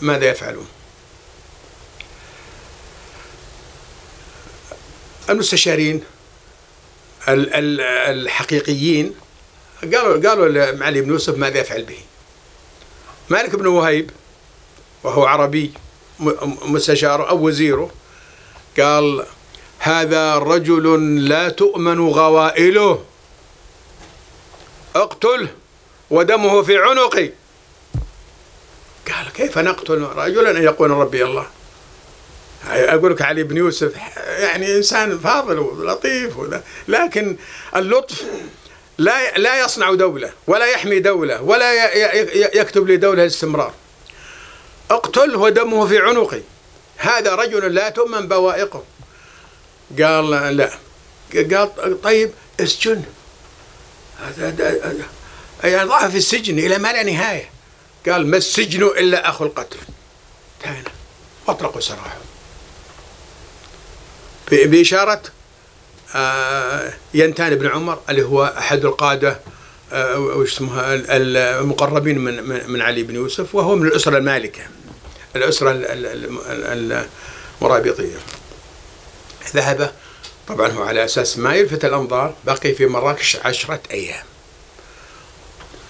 ماذا 0.00 0.24
يفعلون. 0.30 0.66
المستشارين 5.30 6.02
الحقيقيين 7.28 9.14
قالوا 9.82 10.28
قالوا 10.28 10.48
لمعلي 10.48 11.00
بن 11.00 11.10
يوسف 11.10 11.36
ماذا 11.36 11.58
يفعل 11.58 11.82
به. 11.82 11.98
مالك 13.28 13.56
بن 13.56 13.66
وهيب 13.66 14.10
وهو 15.02 15.26
عربي 15.26 15.72
مستشاره 16.62 17.28
أو 17.28 17.46
وزيره 17.46 17.90
قال 18.80 19.26
هذا 19.78 20.38
رجل 20.38 21.24
لا 21.28 21.48
تؤمن 21.48 22.00
غوائله. 22.00 23.04
اقتله 24.96 25.48
ودمه 26.10 26.62
في 26.62 26.76
عنقي. 26.76 27.30
قال 29.12 29.32
كيف 29.34 29.58
نقتل 29.58 30.02
رجلا 30.02 30.60
يقول 30.60 30.90
ربي 30.90 31.24
الله. 31.24 31.46
أقول 32.66 33.12
لك 33.12 33.22
علي 33.22 33.42
بن 33.42 33.56
يوسف 33.56 33.92
يعني 34.38 34.76
إنسان 34.76 35.18
فاضل 35.18 35.58
ولطيف 35.58 36.34
لكن 36.88 37.36
اللطف 37.76 38.22
لا 38.98 39.38
لا 39.38 39.64
يصنع 39.64 39.94
دولة 39.94 40.32
ولا 40.46 40.66
يحمي 40.66 41.00
دولة 41.00 41.42
ولا 41.42 41.94
يكتب 42.56 42.90
لدولة 42.90 43.22
الاستمرار. 43.22 43.74
اقتل 44.90 45.36
ودمه 45.36 45.86
في 45.86 45.98
عنقي 45.98 46.40
هذا 46.96 47.34
رجل 47.34 47.74
لا 47.74 47.88
تؤمن 47.88 48.28
بوائقه. 48.28 48.84
قال 49.98 50.30
لا 50.56 50.70
قال 51.34 52.02
طيب 52.02 52.30
اسجن. 52.60 53.02
يعني 55.64 55.88
ضعف 55.88 56.10
في 56.10 56.16
السجن 56.16 56.58
إلى 56.58 56.78
ما 56.78 56.92
لا 56.92 57.02
نهاية. 57.02 57.50
قال 58.08 58.26
ما 58.26 58.36
السجن 58.36 58.82
إلا 58.82 59.28
أخو 59.28 59.44
القتل. 59.44 59.78
انتهينا 60.58 60.90
واطلقوا 61.46 61.80
سراحه. 61.80 62.16
بإشارة 64.50 65.22
آه، 66.14 66.92
ينتان 67.14 67.54
بن 67.54 67.66
عمر 67.66 67.98
اللي 68.10 68.22
هو 68.22 68.54
أحد 68.58 68.84
القادة 68.84 69.40
آه، 69.92 70.18
وش 70.18 70.52
اسمها 70.52 70.94
المقربين 70.94 72.18
من 72.18 72.70
من 72.70 72.82
علي 72.82 73.02
بن 73.02 73.14
يوسف 73.14 73.54
وهو 73.54 73.76
من 73.76 73.86
الأسرة 73.86 74.18
المالكة 74.18 74.62
الأسرة 75.36 75.70
المرابطية 77.62 78.16
ذهب 79.54 79.92
طبعا 80.48 80.68
هو 80.68 80.82
على 80.82 81.04
أساس 81.04 81.38
ما 81.38 81.54
يلفت 81.54 81.84
الأنظار 81.84 82.34
بقي 82.44 82.74
في 82.74 82.86
مراكش 82.86 83.36
عشرة 83.36 83.80
أيام. 83.90 84.24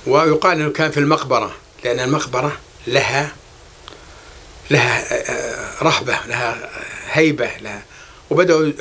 ويقال 0.07 0.61
أنه 0.61 0.71
كان 0.73 0.91
في 0.91 1.01
المقبرة 1.01 1.55
لأن 1.85 2.01
المقبرة 2.01 2.59
لها 2.87 3.33
لها 4.71 5.05
آه، 5.13 5.83
رهبة 5.83 6.19
لها 6.27 6.71
هيبة 7.11 7.51
لها 7.61 7.83
وبدأوا 8.31 8.73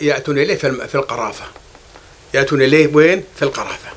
يأتون 0.00 0.38
إليه 0.38 0.54
في 0.86 0.94
القرافة. 0.94 1.44
يأتون 2.34 2.62
إليه 2.62 2.86
وين؟ 2.86 3.24
في 3.36 3.42
القرافة. 3.42 3.88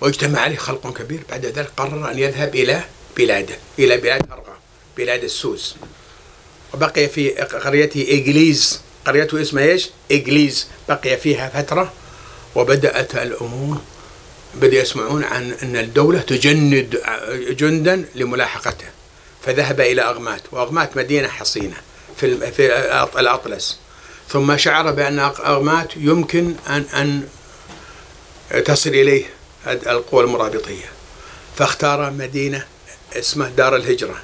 واجتمع 0.00 0.40
عليه 0.40 0.56
خلق 0.56 0.98
كبير. 0.98 1.20
بعد 1.30 1.46
ذلك 1.46 1.70
قرر 1.76 2.10
أن 2.10 2.18
يذهب 2.18 2.54
إلى 2.54 2.84
بلاده 3.16 3.54
إلى 3.78 3.96
بلاد 3.96 4.22
أرغا 4.32 4.56
بلاد 4.96 5.24
السوس 5.24 5.76
وبقي 6.74 7.08
في 7.08 7.30
قريته 7.30 8.06
إجليز 8.08 8.80
قريته 9.06 9.42
اسمها 9.42 9.64
إيش؟ 9.64 9.90
إجليز 10.10 10.66
بقي 10.88 11.16
فيها 11.16 11.48
فترة 11.48 11.92
وبدأت 12.54 13.14
الأمور 13.16 13.78
بدأ 14.54 14.76
يسمعون 14.76 15.24
عن 15.24 15.52
أن 15.62 15.76
الدولة 15.76 16.20
تجند 16.20 17.00
جندا 17.48 18.04
لملاحقته 18.14 18.86
فذهب 19.46 19.80
إلى 19.80 20.02
أغمات 20.02 20.42
وأغمات 20.52 20.96
مدينة 20.96 21.28
حصينة. 21.28 21.76
في 22.16 22.52
في 22.52 23.20
الأطلس. 23.20 23.78
ثم 24.28 24.56
شعر 24.56 24.90
بأن 24.90 25.18
أغمات 25.18 25.96
يمكن 25.96 26.54
أن 26.68 26.84
أن 26.94 27.28
تصل 28.64 28.90
إليه 28.90 29.24
القوى 29.66 30.24
المرابطية. 30.24 30.84
فاختار 31.56 32.10
مدينة 32.10 32.64
اسمها 33.12 33.48
دار 33.48 33.76
الهجرة. 33.76 34.16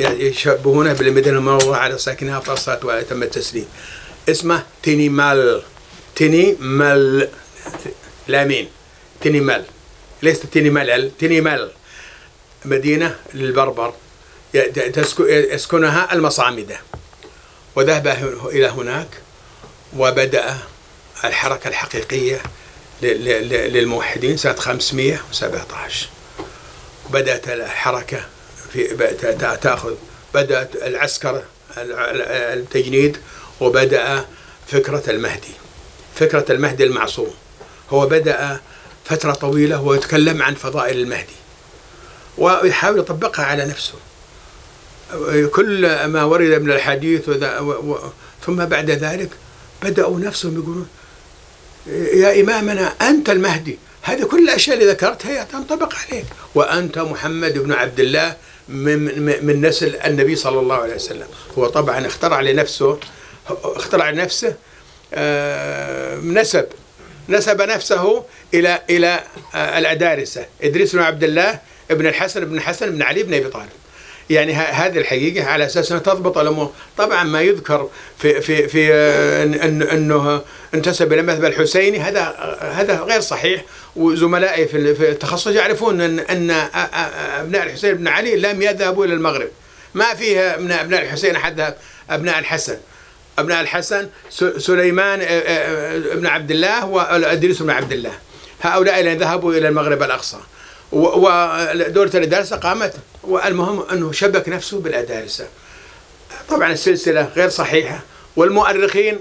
يشبهونها 0.00 0.92
بالمدينة 0.92 1.38
المنورة 1.38 1.76
على 1.76 1.98
ساكنها 1.98 2.40
فصلت 2.40 2.84
وتم 2.84 3.22
التسليم. 3.22 3.66
اسمه 4.28 4.62
تينيمال 4.82 5.62
تينيمال 6.14 7.28
لامين. 8.28 8.68
تينيمال 9.20 9.64
ليس 10.22 10.40
تينيمال 10.40 11.18
تينيمال 11.18 11.70
مدينة 12.64 13.16
للبربر. 13.34 13.94
يسكنها 15.20 16.12
المصامدة. 16.12 16.80
وذهب 17.76 18.06
إلى 18.44 18.66
هناك 18.66 19.08
وبدأ 19.96 20.58
الحركة 21.24 21.68
الحقيقية 21.68 22.42
للموحدين 23.02 24.36
سنة 24.36 24.54
517 24.54 26.08
بدأت 27.10 27.48
الحركة 27.48 28.20
في 28.72 28.86
تأخذ 29.62 29.94
بدأت 30.34 30.76
العسكر 30.76 31.42
التجنيد 31.78 33.18
وبدأ 33.60 34.24
فكرة 34.68 35.02
المهدي. 35.10 35.52
فكرة 36.16 36.44
المهدي 36.52 36.84
المعصوم. 36.84 37.34
هو 37.90 38.06
بدأ 38.06 38.60
فترة 39.04 39.32
طويلة 39.32 39.80
ويتكلم 39.80 40.42
عن 40.42 40.54
فضائل 40.54 40.98
المهدي. 40.98 41.36
ويحاول 42.38 42.98
يطبقها 42.98 43.44
على 43.44 43.64
نفسه. 43.64 43.94
كل 45.52 46.04
ما 46.04 46.24
ورد 46.24 46.62
من 46.62 46.70
الحديث 46.70 47.30
ثم 48.46 48.64
بعد 48.64 48.90
ذلك 48.90 49.30
بدأوا 49.82 50.20
نفسهم 50.20 50.54
يقولون 50.54 50.88
يا 52.14 52.40
إمامنا 52.40 52.86
أنت 52.86 53.30
المهدي. 53.30 53.78
هذه 54.02 54.24
كل 54.24 54.44
الأشياء 54.44 54.78
اللي 54.78 54.90
ذكرتها 54.90 55.44
تنطبق 55.44 55.94
عليك. 55.94 56.24
وأنت 56.54 56.98
محمد 56.98 57.58
بن 57.58 57.72
عبد 57.72 58.00
الله 58.00 58.36
من, 58.68 59.22
من 59.46 59.66
نسل 59.66 59.96
النبي 59.96 60.36
صلى 60.36 60.60
الله 60.60 60.76
عليه 60.76 60.94
وسلم. 60.94 61.26
هو 61.58 61.66
طبعا 61.66 62.06
اخترع 62.06 62.40
لنفسه 62.40 62.98
اخترع 63.64 64.10
لنفسه 64.10 64.54
آه، 65.14 66.16
نسب 66.16 66.66
نسب 67.28 67.62
نفسه 67.62 68.24
إلى 68.54 68.82
إلى 68.90 69.20
آه، 69.54 69.78
الادارسه 69.78 70.46
إدريس 70.62 70.96
بن 70.96 71.02
عبد 71.02 71.24
الله 71.24 71.58
ابن 71.90 72.06
الحسن 72.06 72.44
بن 72.44 72.60
حسن 72.60 72.90
بن 72.90 73.02
علي 73.02 73.22
بن 73.22 73.34
أبي 73.34 73.48
طالب. 73.48 73.68
يعني 74.30 74.54
هذه 74.54 74.98
الحقيقة 74.98 75.46
على 75.46 75.66
أساس 75.66 75.92
أنها 75.92 76.02
تضبط 76.02 76.38
الأمور. 76.38 76.72
طبعا 76.98 77.24
ما 77.24 77.42
يذكر 77.42 77.88
في 78.18 78.40
في 78.40 78.68
في 78.68 78.94
آه، 78.94 79.44
أنه 79.92 80.42
انتسب 80.74 81.12
إلى 81.12 81.20
المذهب 81.20 81.44
الحسيني 81.44 81.98
هذا 81.98 82.22
هذا 82.60 83.00
غير 83.00 83.20
صحيح. 83.20 83.64
وزملائي 83.96 84.66
في 84.68 85.10
التخصص 85.10 85.46
يعرفون 85.46 86.00
أن 86.00 86.18
أن 86.18 86.50
أبناء 87.40 87.62
الحسين 87.62 87.94
بن 87.94 88.08
علي 88.08 88.36
لم 88.36 88.62
يذهبوا 88.62 89.04
إلى 89.04 89.14
المغرب. 89.14 89.48
ما 89.94 90.14
فيها 90.14 90.56
من 90.56 90.72
أبناء 90.72 91.02
الحسين 91.02 91.36
أحد 91.36 91.74
أبناء 92.10 92.38
الحسن. 92.38 92.76
أبناء 93.38 93.60
الحسن 93.60 94.08
سليمان 94.58 95.18
بن 96.14 96.26
عبد 96.26 96.50
الله 96.50 96.86
وادريس 96.86 97.62
بن 97.62 97.70
عبد 97.70 97.92
الله. 97.92 98.12
هؤلاء 98.62 99.00
الذين 99.00 99.18
ذهبوا 99.18 99.54
إلى 99.54 99.68
المغرب 99.68 100.02
الأقصى. 100.02 100.38
ودولة 100.92 102.10
الأدارسة 102.14 102.56
قامت 102.56 102.94
والمهم 103.28 103.84
أنه 103.92 104.12
شبك 104.12 104.48
نفسه 104.48 104.80
بالأدارسة. 104.80 105.46
طبعا 106.48 106.72
السلسلة 106.72 107.22
غير 107.36 107.48
صحيحة 107.48 108.00
والمؤرخين 108.36 109.18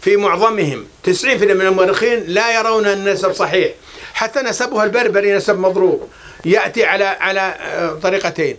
في 0.00 0.16
معظمهم 0.16 0.86
90% 1.06 1.24
من 1.26 1.60
المؤرخين 1.60 2.24
لا 2.26 2.58
يرون 2.58 2.86
النسب 2.86 3.32
صحيح. 3.32 3.72
حتى 4.14 4.40
نسبها 4.40 4.84
البربري 4.84 5.32
نسب 5.32 5.58
مضروب 5.58 6.08
يأتي 6.44 6.84
على 6.84 7.04
على 7.04 7.40
آه، 7.40 7.94
طريقتين. 8.02 8.56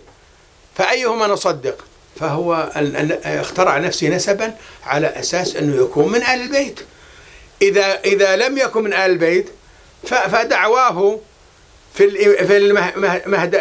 فأيهما 0.74 1.26
نصدق؟ 1.26 1.84
فهو 2.20 2.70
اخترع 3.24 3.78
نفسه 3.78 4.08
نسبا 4.08 4.54
على 4.86 5.06
أساس 5.06 5.56
أنه 5.56 5.82
يكون 5.82 6.12
من 6.12 6.22
آل 6.22 6.42
البيت. 6.42 6.80
إذا 7.62 8.00
إذا 8.04 8.36
لم 8.36 8.58
يكن 8.58 8.82
من 8.82 8.92
آل 8.92 8.98
البيت 9.10 9.48
فدعواه 10.04 11.20
في 11.94 12.10
في 12.46 12.56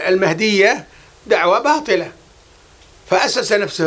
المهدية 0.08 0.86
دعوة 1.28 1.60
باطلة. 1.60 2.12
فأسس 3.10 3.54
نفسه 3.54 3.86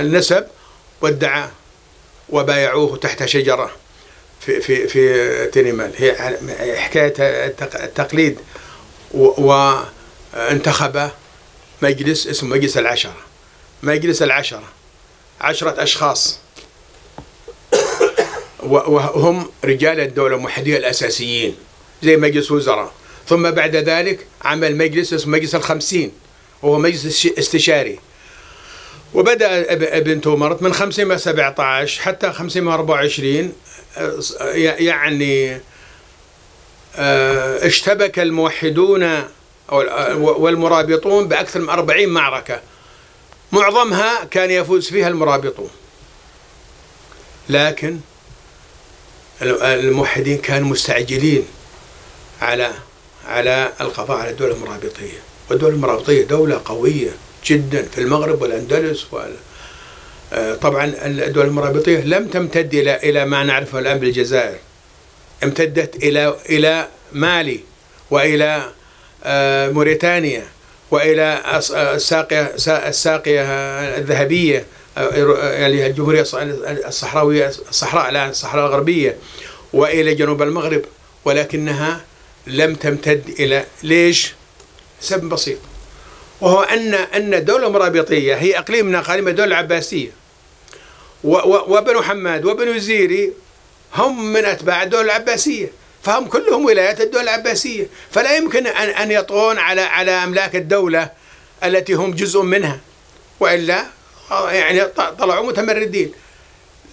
النسب 0.00 0.46
وادعى 1.00 1.48
وبايعوه 2.28 2.96
تحت 2.96 3.24
شجرة 3.24 3.70
في 4.40 4.60
في 4.60 4.88
في 4.88 5.46
تينيمال 5.46 5.92
هي 5.96 6.36
حكاية 6.76 7.14
التقليد 7.74 8.38
وانتخب 9.14 11.10
مجلس 11.82 12.26
اسمه 12.26 12.56
مجلس 12.56 12.78
العشرة. 12.78 13.16
مجلس 13.82 14.22
العشرة. 14.22 14.68
عشرة 15.40 15.82
أشخاص. 15.82 16.38
وهم 18.62 19.50
رجال 19.64 20.00
الدولة 20.00 20.36
الموحدية 20.36 20.76
الأساسيين 20.76 21.56
زي 22.02 22.16
مجلس 22.16 22.50
وزراء. 22.50 22.92
ثم 23.28 23.50
بعد 23.50 23.76
ذلك 23.76 24.26
عمل 24.42 24.76
مجلس 24.76 25.12
اسمه 25.12 25.32
مجلس 25.32 25.54
الخمسين 25.54 26.12
وهو 26.62 26.78
مجلس 26.78 27.28
استشاري. 27.38 27.98
وبدأ 29.14 29.72
ابن 29.98 30.20
تومرت 30.20 30.62
من 30.62 30.72
517 30.74 32.02
حتى 32.02 32.32
524 32.32 33.52
يعني 34.56 35.60
آه، 36.96 37.66
اشتبك 37.66 38.18
الموحدون 38.18 39.22
والمرابطون 40.18 41.28
بأكثر 41.28 41.60
من 41.60 41.68
40 41.68 42.08
معركة. 42.08 42.60
معظمها 43.52 44.24
كان 44.24 44.50
يفوز 44.50 44.88
فيها 44.88 45.08
المرابطون. 45.08 45.70
لكن 47.48 48.00
الموحدين 49.42 50.38
كانوا 50.38 50.68
مستعجلين 50.68 51.46
على 52.42 52.72
على 53.26 53.72
القضاء 53.80 54.18
على 54.18 54.30
الدولة 54.30 54.54
المرابطية. 54.54 55.18
والدولة 55.50 55.74
المرابطية 55.74 56.24
دولة 56.24 56.60
قوية 56.64 57.10
جدا 57.46 57.82
في 57.82 58.00
المغرب 58.00 58.42
والأندلس 58.42 59.06
آه، 60.32 60.54
طبعا 60.54 60.92
الدول 61.04 61.46
المرابطية 61.46 62.00
لم 62.00 62.28
تمتد 62.28 62.74
إلى 62.74 62.96
إلى 62.96 63.24
ما 63.24 63.42
نعرفه 63.42 63.78
الآن 63.78 63.98
بالجزائر. 63.98 64.58
امتدت 65.44 65.96
إلى 65.96 66.36
إلى 66.48 66.88
مالي 67.12 67.60
وإلى 68.10 68.70
آه، 69.24 69.68
موريتانيا 69.68 70.46
وإلى 70.90 71.42
الساقية 71.94 72.54
الساقية 72.68 73.42
الذهبية 73.98 74.64
آه، 74.98 75.50
يعني 75.52 75.86
الجمهورية 75.86 76.24
الصحراوية 76.88 77.52
الصحراء 77.68 78.08
الآن 78.08 78.28
الصحراء 78.28 78.66
الغربية 78.66 79.16
وإلى 79.72 80.14
جنوب 80.14 80.42
المغرب. 80.42 80.82
ولكنها 81.24 82.00
لم 82.46 82.74
تمتد 82.74 83.34
إلى 83.38 83.64
ليش؟ 83.82 84.34
سبب 85.00 85.28
بسيط. 85.28 85.58
وهو 86.40 86.62
أن 86.62 86.94
أن 86.94 87.34
الدولة 87.34 87.66
المرابطية 87.66 88.34
هي 88.34 88.58
أقليم 88.58 88.86
من 88.86 88.94
أقاليم 88.94 89.28
الدولة 89.28 89.48
العباسية. 89.48 90.10
وبنو 91.24 92.02
حماد 92.02 92.44
وبنو 92.44 92.78
زيري 92.78 93.32
هم 93.94 94.32
من 94.32 94.44
أتباع 94.44 94.82
الدولة 94.82 95.04
العباسية. 95.04 95.72
فهم 96.02 96.26
كلهم 96.28 96.64
ولايات 96.64 97.00
الدولة 97.00 97.22
العباسية. 97.22 97.86
فلا 98.10 98.36
يمكن 98.36 98.66
أن 98.66 98.88
أن 98.88 99.10
يطغون 99.10 99.58
على 99.58 99.80
على 99.80 100.10
أملاك 100.10 100.56
الدولة 100.56 101.10
التي 101.64 101.92
هم 101.92 102.14
جزء 102.14 102.42
منها. 102.42 102.80
وإلا 103.40 103.86
يعني 104.30 104.84
طلعوا 105.18 105.46
متمردين. 105.46 106.12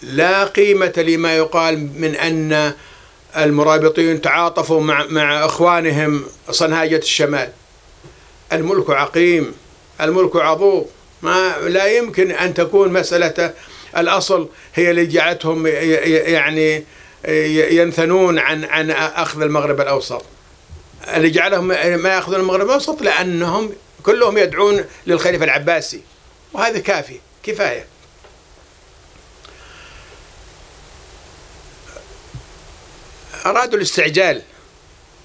لا 0.02 0.44
قيمة 0.44 0.94
لما 0.98 1.38
يقال 1.38 1.78
من 2.02 2.16
أن 2.16 2.74
المرابطين 3.38 4.22
تعاطفوا 4.22 4.82
مع 4.82 5.06
مع 5.06 5.46
إخوانهم 5.46 6.26
صنهاجة 6.52 6.98
الشمال. 6.98 7.52
الملك 8.54 8.90
عقيم 8.90 9.54
الملك 10.02 10.36
عضوب 10.36 10.90
ما 11.22 11.58
لا 11.68 11.86
يمكن 11.86 12.32
أن 12.32 12.54
تكون 12.54 12.94
مسألة 12.94 13.54
الأصل 13.98 14.50
هي 14.76 14.92
اللي 14.92 15.06
جعلتهم 15.06 15.68
يعني 15.68 16.84
ينثنون 17.76 18.40
عن 18.40 18.66
عن 18.66 18.92
أخذ 18.92 19.42
المغرب 19.42 19.82
الأوسط. 19.82 20.26
اللي 21.16 21.30
جعلهم 21.30 21.68
ما 21.68 22.10
يأخذون 22.16 22.40
المغرب 22.40 22.68
الأوسط 22.68 23.02
لأنهم 23.02 23.74
كلهم 24.04 24.38
يدعون 24.38 24.86
للخليفة 25.08 25.46
العباسي 25.46 26.02
وهذا 26.54 26.80
كافي 26.80 27.20
كفاية. 27.44 27.86
أرادوا 33.46 33.78
الاستعجال 33.78 34.42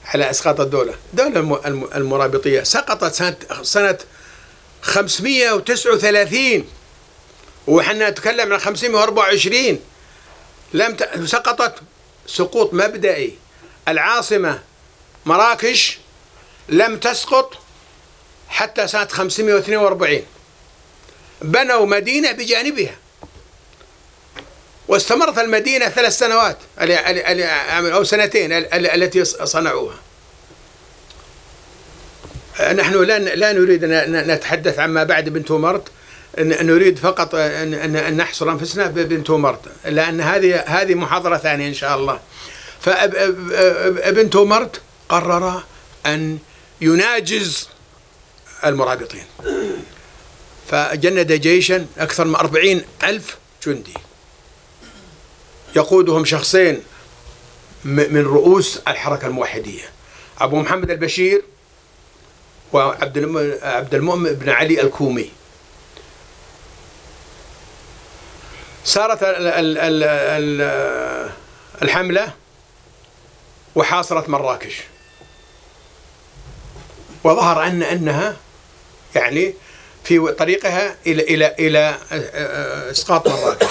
على 0.04 0.30
إسقاط 0.30 0.60
الدولة. 0.60 0.94
الدولة 1.12 1.60
المرابطية 1.96 2.62
سقطت 2.62 3.14
سنة 3.14 3.36
سنة 3.62 3.98
539 4.82 6.64
وحنا 7.66 8.10
نتكلم 8.10 8.52
عن 8.52 8.58
524 8.58 9.80
لم 10.72 10.94
ت... 10.96 11.24
سقطت 11.24 11.74
سقوط 12.26 12.74
مبدئي. 12.74 13.38
العاصمة 13.88 14.60
مراكش 15.26 15.98
لم 16.68 16.96
تسقط 16.98 17.54
حتى 18.48 18.88
سنة 18.88 19.06
542 19.08 20.22
بنوا 21.42 21.86
مدينة 21.86 22.32
بجانبها. 22.32 22.96
واستمرت 24.88 25.38
المدينة 25.38 25.88
ثلاث 25.88 26.18
سنوات 26.18 26.56
أو 26.78 28.04
سنتين 28.04 28.52
التي 28.52 29.24
صنعوها. 29.24 29.98
نحن 32.72 33.02
لا 33.02 33.18
لا 33.18 33.52
نريد 33.52 33.84
أن 33.84 34.30
نتحدث 34.30 34.78
عما 34.78 35.04
بعد 35.04 35.28
بنت 35.28 35.52
مرت. 35.52 35.88
نريد 36.38 36.98
فقط 36.98 37.34
أن 37.34 38.16
نحصر 38.16 38.50
أنفسنا 38.50 38.86
ببنت 38.86 39.30
مرت 39.30 39.60
لأن 39.84 40.20
هذه 40.20 40.60
هذه 40.66 40.94
محاضرة 40.94 41.36
ثانية 41.36 41.68
إن 41.68 41.74
شاء 41.74 41.96
الله. 41.96 42.20
فابن 42.80 44.30
تومرت 44.30 44.80
قرر 45.08 45.62
أن 46.06 46.38
يناجز 46.80 47.68
المرابطين. 48.64 49.24
فجند 50.70 51.32
جيشا 51.32 51.86
أكثر 51.98 52.24
من 52.24 52.34
أربعين 52.34 52.84
ألف 53.04 53.36
جندي. 53.66 53.94
يقودهم 55.76 56.24
شخصين 56.24 56.82
من 57.84 58.24
رؤوس 58.24 58.80
الحركة 58.88 59.26
الموحدية 59.26 59.84
أبو 60.40 60.56
محمد 60.56 60.90
البشير 60.90 61.42
وعبد 62.72 63.58
عبد 63.62 63.94
المؤمن 63.94 64.32
بن 64.32 64.48
علي 64.50 64.80
الكومي. 64.80 65.30
صارت 68.84 69.18
الحملة 71.82 72.32
وحاصرت 73.74 74.28
مراكش. 74.28 74.74
وظهر 77.24 77.62
أن 77.66 77.82
أنها 77.82 78.36
يعني 79.14 79.54
في 80.04 80.32
طريقها 80.32 80.96
إلى 81.06 81.22
إلى 81.22 81.54
إلى 81.58 81.98
إسقاط 82.90 83.28
مراكش. 83.28 83.66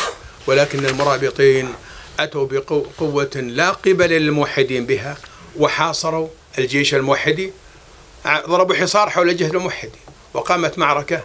ولكن 0.48 0.86
المرابطين 0.86 1.74
أتوا 2.20 2.48
بقوة 2.48 3.30
لا 3.36 3.70
قبل 3.70 4.10
للموحدين 4.10 4.86
بها 4.86 5.18
وحاصروا 5.58 6.28
الجيش 6.58 6.96
الموحدي. 6.96 7.52
ضربوا 8.28 8.76
حصار 8.76 9.10
حول 9.10 9.30
الجيش 9.30 9.52
الموحدي 9.52 10.00
وقامت 10.34 10.78
معركة 10.78 11.24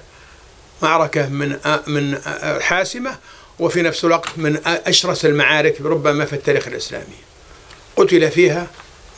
معركة 0.82 1.28
من 1.28 1.59
من 1.86 2.18
حاسمة 2.61 3.18
وفي 3.59 3.82
نفس 3.82 4.05
الوقت 4.05 4.28
من 4.36 4.61
أشرس 4.66 5.24
المعارك 5.24 5.80
ربما 5.80 6.24
في 6.24 6.32
التاريخ 6.32 6.66
الإسلامي. 6.68 7.16
قتل 7.97 8.30
فيها 8.30 8.66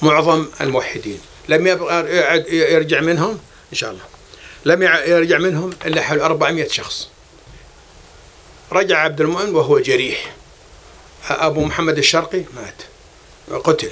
معظم 0.03 0.47
الموحدين. 0.61 1.20
لم 1.49 1.66
يبقى 1.66 2.07
يرجع 2.55 3.01
منهم 3.01 3.39
إن 3.72 3.77
شاء 3.77 3.91
الله. 3.91 4.03
لم 4.64 4.83
يرجع 4.83 5.39
منهم 5.39 5.70
إلا 5.87 6.03
حول 6.03 6.20
400 6.20 6.68
شخص. 6.68 7.09
رجع 8.72 8.99
عبد 8.99 9.20
المؤمن 9.20 9.55
وهو 9.55 9.79
جريح. 9.79 10.35
أبو 11.31 11.64
محمد 11.64 11.99
الشرقي 11.99 12.43
مات. 12.57 12.83
قتل. 13.64 13.91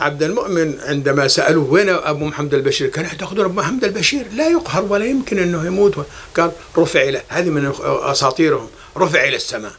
عبد 0.00 0.22
المؤمن 0.22 0.80
عندما 0.80 1.28
سألوه 1.28 1.70
وين 1.70 1.88
أبو 1.88 2.24
محمد 2.24 2.54
البشير 2.54 2.88
كان 2.88 3.04
يعتقدون 3.04 3.44
أبو 3.44 3.54
محمد 3.54 3.84
البشير 3.84 4.26
لا 4.32 4.48
يقهر 4.48 4.84
ولا 4.84 5.04
يمكن 5.04 5.38
أنه 5.38 5.66
يموت. 5.66 6.06
قال 6.36 6.52
رفع 6.78 7.02
إلى 7.02 7.22
هذه 7.28 7.50
من 7.50 7.72
أساطيرهم 7.82 8.68
رفع 8.96 9.24
إلى 9.24 9.36
السماء. 9.36 9.72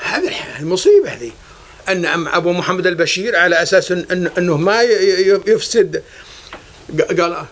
هذه 0.00 0.34
المصيبة 0.60 1.10
هذه 1.10 1.30
أن 1.88 2.26
أبو 2.26 2.52
محمد 2.52 2.86
البشير 2.86 3.36
على 3.36 3.62
أساس 3.62 3.92
إن 3.92 4.30
أنه 4.38 4.56
ما 4.56 4.82
يفسد. 5.46 6.02
قال 7.18 7.44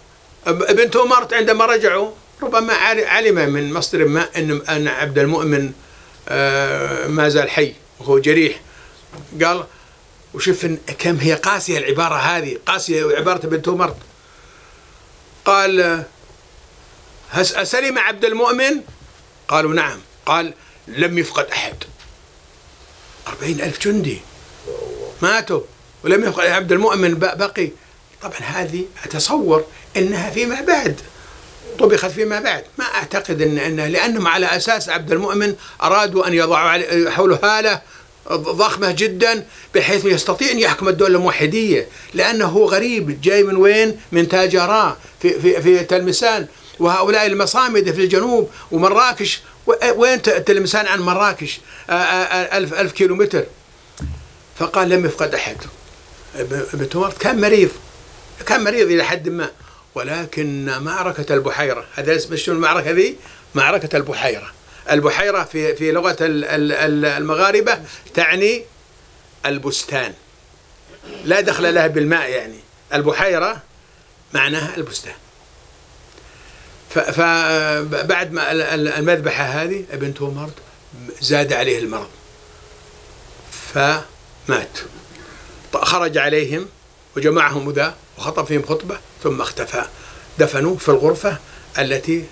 ابن 0.47 0.91
عمر 1.01 1.35
عندما 1.35 1.67
رجعوا 1.67 2.11
ربما 2.43 2.73
علم 2.75 3.35
من 3.53 3.73
مصدر 3.73 4.05
ما 4.05 4.29
أن 4.37 4.61
أن 4.69 4.89
عبد 4.89 5.19
المؤمن 5.19 5.73
ما 7.09 7.29
زال 7.29 7.51
حي. 7.51 7.75
وهو 7.99 8.19
جريح. 8.19 8.61
قال 9.43 9.65
وشوف 10.35 10.67
كم 10.99 11.17
هي 11.17 11.35
قاسية 11.35 11.79
العبارة 11.79 12.15
هذه. 12.15 12.59
قاسية 12.67 13.17
عبارة 13.17 13.47
ابن 13.47 13.63
عمر 13.67 13.95
قال 15.45 16.05
أسلم 17.35 17.99
عبد 17.99 18.25
المؤمن؟ 18.25 18.81
قالوا 19.49 19.75
نعم. 19.75 19.99
قال 20.27 20.55
لم 20.89 21.19
يفقد 21.19 21.45
أحد. 21.45 21.75
أربعين 23.29 23.61
ألف 23.61 23.87
جندي. 23.87 24.21
ماتوا. 25.23 25.61
ولم 26.05 26.25
يفقد 26.25 26.47
عبد 26.47 26.73
المؤمن 26.73 27.15
بقي. 27.19 27.71
طبعا 28.23 28.39
هذه 28.39 28.85
أتصور 29.05 29.65
أنها 29.97 30.31
فيما 30.31 30.61
بعد. 30.61 31.01
طبخت 31.77 32.11
فيما 32.11 32.41
بعد. 32.41 32.65
ما 32.79 32.85
أعتقد 32.85 33.43
أن 33.43 33.59
أنه 33.59 33.87
لأنهم 33.87 34.27
على 34.27 34.47
أساس 34.47 34.89
عبد 34.89 35.13
المؤمن 35.13 35.55
أرادوا 35.83 36.27
أن 36.27 36.35
يضعوا 36.35 37.11
حوله 37.11 37.39
هالة 37.43 37.81
ضخمة 38.33 38.91
جدا 38.91 39.45
بحيث 39.75 40.05
يستطيع 40.05 40.51
أن 40.51 40.59
يحكم 40.59 40.89
الدولة 40.89 41.17
الموحدية. 41.17 41.89
لأنه 42.15 42.59
غريب 42.59 43.21
جاي 43.21 43.43
من 43.43 43.57
وين؟ 43.57 44.01
من 44.13 44.29
تاجراء 44.29 44.97
في, 45.23 45.41
في, 45.41 45.63
في 45.63 45.85
تلمسان. 45.85 46.47
وهؤلاء 46.79 47.27
المصامدة 47.27 47.93
في 47.93 48.01
الجنوب 48.05 48.51
ومراكش. 48.71 49.41
وين 49.97 50.23
تلمسان 50.23 50.87
عن 50.87 51.01
مراكش؟ 51.01 51.61
ألف, 51.91 52.75
ألف 52.75 52.93
كيلو 52.93 53.15
متر 53.15 53.45
فقال 54.59 54.89
لم 54.89 55.07
يفقد 55.07 55.35
أحد. 55.35 55.57
ابن 56.75 56.89
تومر 56.89 57.13
كان 57.21 57.41
مريض. 57.41 57.71
كان 58.47 58.65
مريض 58.65 58.91
إلى 58.91 59.05
حد 59.05 59.29
ما. 59.29 59.51
ولكن 59.97 60.79
معركة 60.83 61.35
البحيرة 61.35 61.87
هذا 61.95 62.17
اسم 62.17 62.37
شنو 62.37 62.55
المعركة 62.55 62.91
ذي؟ 62.91 63.17
معركة 63.55 63.97
البحيرة. 63.97 64.53
البحيرة 64.91 65.45
في 65.45 65.77
في 65.77 65.93
لغة 65.93 66.17
المغاربة 66.21 67.79
تعني 68.15 68.65
البستان. 69.47 70.15
لا 71.25 71.41
دخل 71.41 71.75
لها 71.75 71.87
بالماء 71.87 72.31
يعني. 72.31 72.59
البحيرة 72.95 73.63
معناها 74.33 74.77
البستان. 74.77 75.15
فبعد 76.91 78.33
ما 78.33 78.53
المذبحة 78.99 79.45
هذه 79.45 79.85
ابن 79.93 80.15
تومرد 80.15 80.53
زاد 81.21 81.53
عليه 81.53 81.79
المرض. 81.79 82.11
فمات. 83.75 84.79
خرج 85.73 86.19
عليهم 86.19 86.69
وجمعهم 87.17 87.73
ذا 87.73 87.97
وخطب 88.19 88.47
فيهم 88.47 88.63
خطبة 88.63 88.99
ثم 89.23 89.41
اختفى. 89.41 89.85
دفنوه 90.39 90.77
في 90.77 90.89
الغرفة 90.89 91.39
التي 91.79 92.25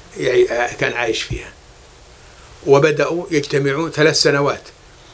كان 0.78 0.93
عايش 0.93 1.22
فيها. 1.22 1.53
وبدأوا 2.66 3.26
يجتمعون 3.30 3.91
ثلاث 3.91 4.16
سنوات. 4.22 4.62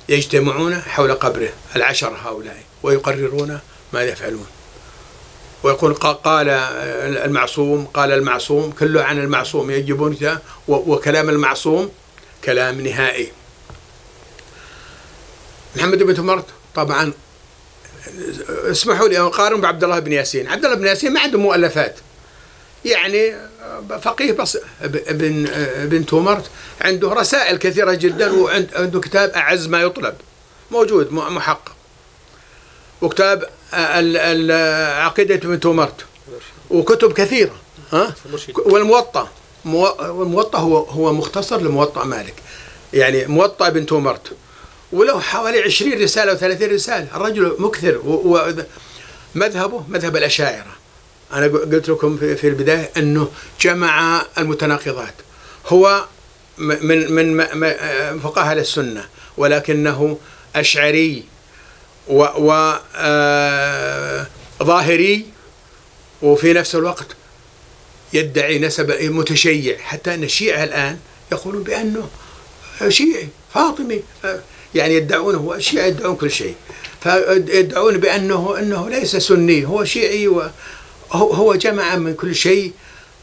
يجتمعون 0.08 0.80
حول 0.80 1.14
قبره 1.14 1.52
العشر 1.76 2.16
هؤلاء 2.24 2.62
ويقررون 2.82 3.60
ما 3.92 4.02
يفعلون. 4.02 4.46
ويقول 5.62 5.94
قال 5.94 6.48
المعصوم 6.48 7.84
قال 7.84 8.12
المعصوم 8.12 8.72
كله 8.72 9.02
عن 9.02 9.18
المعصوم. 9.18 9.70
يجبون 9.70 10.16
وكلام 10.68 11.28
المعصوم 11.28 11.90
كلام 12.44 12.80
نهائي. 12.80 13.32
محمد 15.76 16.02
بن 16.02 16.14
تمرت 16.14 16.46
طبعا 16.74 17.12
اسمحوا 18.48 19.08
لي 19.08 19.18
أقارن 19.18 19.60
بعبد 19.60 19.84
الله 19.84 19.98
بن 19.98 20.12
ياسين. 20.12 20.48
عبد 20.48 20.64
الله 20.64 20.76
بن 20.76 20.86
ياسين 20.86 21.12
ما 21.12 21.20
عنده 21.20 21.38
مؤلفات. 21.38 21.96
يعني 22.84 23.36
فقيه 24.02 24.32
بس 24.32 24.58
ابن 24.82 25.46
ابن 25.74 26.06
تومرت 26.06 26.44
عنده 26.80 27.12
رسائل 27.12 27.56
كثيرة 27.56 27.94
جدا 27.94 28.32
وعنده 28.32 29.00
كتاب 29.00 29.30
أعز 29.30 29.66
ما 29.66 29.82
يطلب. 29.82 30.14
موجود 30.70 31.12
محقق. 31.12 31.72
وكتاب 33.02 33.48
عقيدة 35.04 35.34
ابن 35.34 35.60
تومرت. 35.60 36.04
وكتب 36.70 37.12
كثيرة 37.12 37.54
ها؟ 37.92 38.14
والموطأ. 38.56 39.28
والموطأ 39.64 40.58
هو 40.58 40.78
هو 40.78 41.12
مختصر 41.12 41.60
لموطأ 41.60 42.04
مالك. 42.04 42.34
يعني 42.92 43.26
موطأ 43.26 43.66
ابن 43.66 43.86
تومرت. 43.86 44.32
وله 44.92 45.20
حوالي 45.20 45.62
20 45.62 45.92
رسالة 46.02 46.38
و30 46.38 46.62
رسالة. 46.62 47.06
الرجل 47.14 47.56
مكثر 47.58 48.00
ومذهبه 48.04 49.84
مذهب 49.88 50.16
الأشاعرة. 50.16 50.76
أنا 51.32 51.46
قلت 51.46 51.88
لكم 51.88 52.16
في 52.16 52.48
البداية 52.48 52.90
أنه 52.96 53.28
جمع 53.60 54.22
المتناقضات. 54.38 55.14
هو 55.66 56.04
من 56.58 57.12
من 57.12 58.18
فقهاء 58.18 58.58
السنة 58.58 59.04
ولكنه 59.36 60.18
أشعري 60.56 61.24
و 62.08 62.74
آه، 62.96 64.26
ظاهري 64.62 65.26
وفي 66.22 66.52
نفس 66.52 66.74
الوقت 66.74 67.06
يدعي 68.12 68.58
نسب 68.58 68.90
متشيع. 69.02 69.78
حتى 69.78 70.14
أن 70.14 70.24
الشيعة 70.24 70.64
الآن 70.64 70.98
يقولون 71.32 71.62
بأنه 71.62 72.08
شيعي 72.88 73.28
فاطمي 73.54 74.02
يعني 74.74 74.94
يدعونه 74.94 75.54
الشيعة 75.56 75.86
يدعون 75.86 76.16
كل 76.16 76.30
شيء. 76.30 76.54
فيدعون 77.02 77.96
بأنه 77.96 78.58
أنه 78.58 78.88
ليس 78.88 79.16
سني 79.16 79.66
هو 79.66 79.84
شيعي 79.84 80.26
هو 80.26 80.50
هو 81.12 81.54
جمع 81.54 81.96
من 81.96 82.14
كل 82.14 82.34
شيء. 82.34 82.72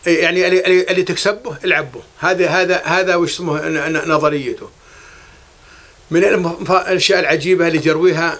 يعني 0.06 0.48
اللي 0.91 1.04
تكسبه 1.04 1.58
العبه. 1.66 2.02
هذا 2.20 2.48
هذا 2.48 2.82
هذا 2.86 3.16
وش 3.16 3.34
اسمه 3.34 3.78
نظريته. 4.06 4.70
من 6.12 6.24
الأشياء 6.70 7.20
العجيبة 7.20 7.68
اللي 7.68 7.82
يرويها 7.86 8.39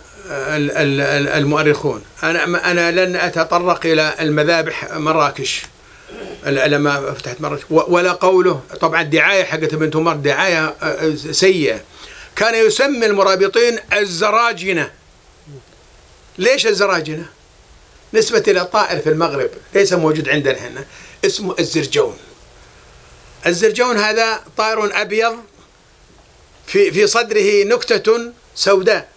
المؤرخون. 1.38 2.02
أنا 2.24 2.72
أنا 2.72 2.92
لن 2.92 3.16
أتطرق 3.16 3.86
إلى 3.86 4.14
المذابح 4.20 4.94
مراكش. 4.94 5.64
لما 6.46 7.14
فتحت 7.14 7.42
مراكش. 7.42 7.62
ولا 7.70 8.12
قوله 8.12 8.62
طبعا 8.82 9.02
الدعاية 9.02 9.44
حقت 9.44 9.74
ابن 9.74 9.92
تمر 9.92 10.16
دعاية 10.16 10.76
سيئة. 11.32 11.80
كان 12.38 12.56
يسمي 12.56 13.06
المرابطين 13.06 13.80
الزراجنة. 13.94 14.92
ليش 16.38 16.68
الزراجنة؟ 16.68 17.26
نسبة 18.14 18.44
إلى 18.48 18.66
طائر 18.66 19.00
في 19.00 19.10
المغرب 19.10 19.50
ليس 19.74 19.94
موجود 19.94 20.30
عندنا 20.30 20.58
هنا 20.58 20.86
اسمه 21.26 21.56
الزرجون. 21.60 22.18
الزرجون 23.46 23.98
هذا 23.98 24.44
طائر 24.58 25.02
أبيض 25.02 25.36
في 26.68 26.92
في 26.92 27.08
صدره 27.08 27.64
نكتة 27.64 28.32
سوداء 28.56 29.10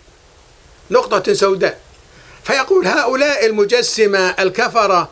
نقطة 0.91 1.33
سوداء. 1.33 1.81
فيقول 2.45 2.87
هؤلاء 2.87 3.47
المجسمة 3.47 4.19
الكفرة 4.19 5.11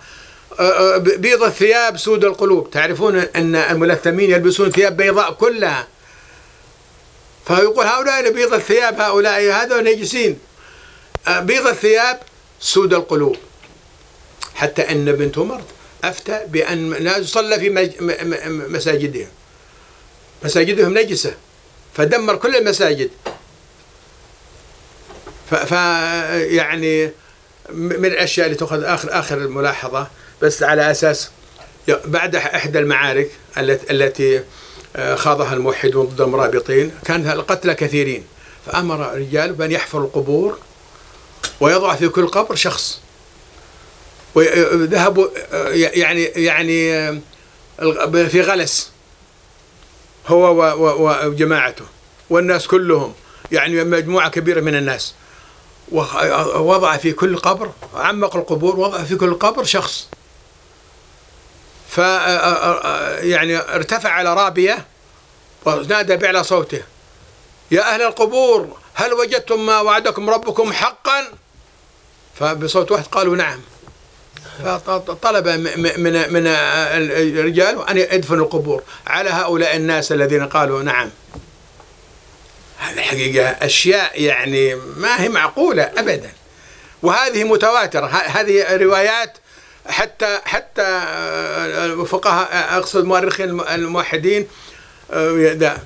آه، 0.61 0.62
آه، 0.62 0.96
بيض 0.96 1.42
الثياب 1.42 1.96
سود 1.96 2.24
القلوب. 2.24 2.70
تعرفون 2.70 3.16
أن 3.16 3.54
الملثمين 3.56 4.30
يلبسون 4.30 4.70
ثياب 4.70 4.96
بيضاء 4.96 5.32
كلها. 5.32 5.86
فيقول 7.49 7.86
هؤلاء 7.86 8.30
بيض 8.30 8.55
الثياب 8.55 9.01
هؤلاء 9.01 9.42
هذا 9.53 9.80
نجسين. 9.80 10.38
آه، 11.28 11.40
بيض 11.40 11.66
الثياب 11.66 12.20
سود 12.61 12.94
القلوب. 12.94 13.36
حتى 14.55 14.82
أن 14.82 15.12
بنت 15.12 15.38
عمر 15.38 15.62
أفتى 16.05 16.40
بأن 16.46 16.90
لا 16.90 17.16
يصلى 17.16 17.61
في 17.61 17.70
مساجدهم 18.68 19.28
مساجدهم 20.42 20.99
نجسة. 20.99 21.34
فدمر 21.94 22.36
كل 22.36 22.57
المساجد. 22.57 23.11
ف 25.51 25.72
يعني 26.32 27.11
من 27.70 28.05
الأشياء 28.05 28.46
اللي 28.46 28.59
تؤخذ 28.59 28.84
اخر 28.84 29.18
آخر 29.18 29.38
الملاحظة. 29.38 30.09
بس 30.42 30.62
على 30.62 30.90
أساس 30.90 31.30
بعد 31.88 32.36
إحدى 32.36 32.78
المعارك 32.78 33.30
التي 33.90 34.44
خاضها 35.14 35.55
الموحدون 35.55 36.07
ضد 36.07 36.20
المرابطين 36.20 36.93
كان 37.05 37.30
القتلى 37.30 37.74
كثيرين. 37.74 38.24
فأمر 38.66 39.14
رجال 39.14 39.53
بأن 39.53 39.72
يحفروا 39.72 40.07
القبور 40.07 40.59
ويضع 41.61 41.95
في 41.95 42.09
كل 42.09 42.28
قبر 42.28 42.55
شخص. 42.55 43.01
وذهبوا 44.34 45.28
يعني 45.95 46.22
يعني 46.24 47.12
في 48.28 48.41
غلس 48.41 48.91
هو 50.26 50.74
وجماعته 51.28 51.84
والناس 52.30 52.66
كلهم 52.66 53.12
يعني 53.53 53.84
مجموعة 53.84 54.30
كبيرة 54.30 54.61
من 54.61 54.74
الناس. 54.74 55.14
ووضع 55.93 56.97
في 56.97 57.12
كل 57.12 57.36
قبر 57.36 57.70
عمق 57.95 58.36
القبور 58.36 58.80
وضع 58.80 59.03
في 59.03 59.16
كل 59.16 59.34
قبر 59.34 59.64
شخص. 59.64 60.09
ف 61.89 61.99
يعني 63.22 63.59
ارتفع 63.59 64.11
على 64.11 64.34
رابية 64.34 64.86
ونادى 65.64 66.16
بأعلى 66.16 66.45
صوته. 66.45 66.82
يا 67.70 67.95
أهل 67.95 68.03
القبور 68.03 68.76
هل 68.95 69.12
وجدتم 69.12 69.66
ما 69.66 69.80
وعدكم 69.80 70.30
ربكم 70.30 70.72
حقا؟ 70.72 71.24
فبصوت 72.41 72.91
واحد 72.93 73.05
قالوا 73.05 73.36
نعم. 73.36 73.61
فطلب 74.64 75.49
من 75.49 76.32
من 76.32 76.47
الرجال 76.47 77.89
أن 77.89 77.99
يدفنوا 77.99 78.45
القبور. 78.45 78.82
على 79.07 79.30
هؤلاء 79.30 79.76
الناس 79.76 80.12
الذين 80.12 80.49
قالوا 80.49 80.82
نعم. 80.82 81.11
هذه 82.78 83.01
حقيقة 83.01 83.49
أشياء 83.49 84.22
يعني 84.22 84.74
ما 84.74 85.20
هي 85.20 85.28
معقولة 85.28 85.82
أبدا. 85.82 86.32
وهذه 87.03 87.45
متواترة. 87.45 88.07
هذه 88.07 88.76
روايات 88.76 89.39
حتى 89.89 90.39
حتى 90.45 90.82
الفقهاء 91.84 92.78
أقصد 92.78 93.05
مؤرخين 93.05 93.61
الموحدين 93.61 94.47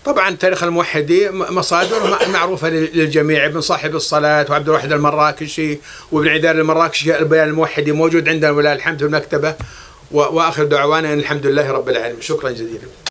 طبعا 0.05 0.30
تاريخ 0.30 0.62
الموحدين 0.62 1.32
مصادر 1.32 2.18
معروفة 2.32 2.68
للجميع 2.68 3.46
ابن 3.46 3.61
صاحب 3.61 3.96
الصلاة 3.96 4.46
وعبد 4.50 4.68
الواحد 4.68 4.92
المراكشي 4.92 5.78
وابن 6.12 6.28
عدار 6.28 6.55
المراكشي 6.55 7.18
البيان 7.18 7.48
الموحدي 7.48 7.92
موجود 7.92 8.28
عندنا 8.28 8.50
ولله 8.50 8.72
الحمد 8.72 8.98
في 8.98 9.05
المكتبة 9.05 9.55
وآخر 10.11 10.64
دعوانا 10.64 11.14
الحمد 11.14 11.46
لله 11.46 11.70
رب 11.70 11.88
العالمين. 11.88 12.20
شكرا 12.20 12.50
جزيلا. 12.50 12.86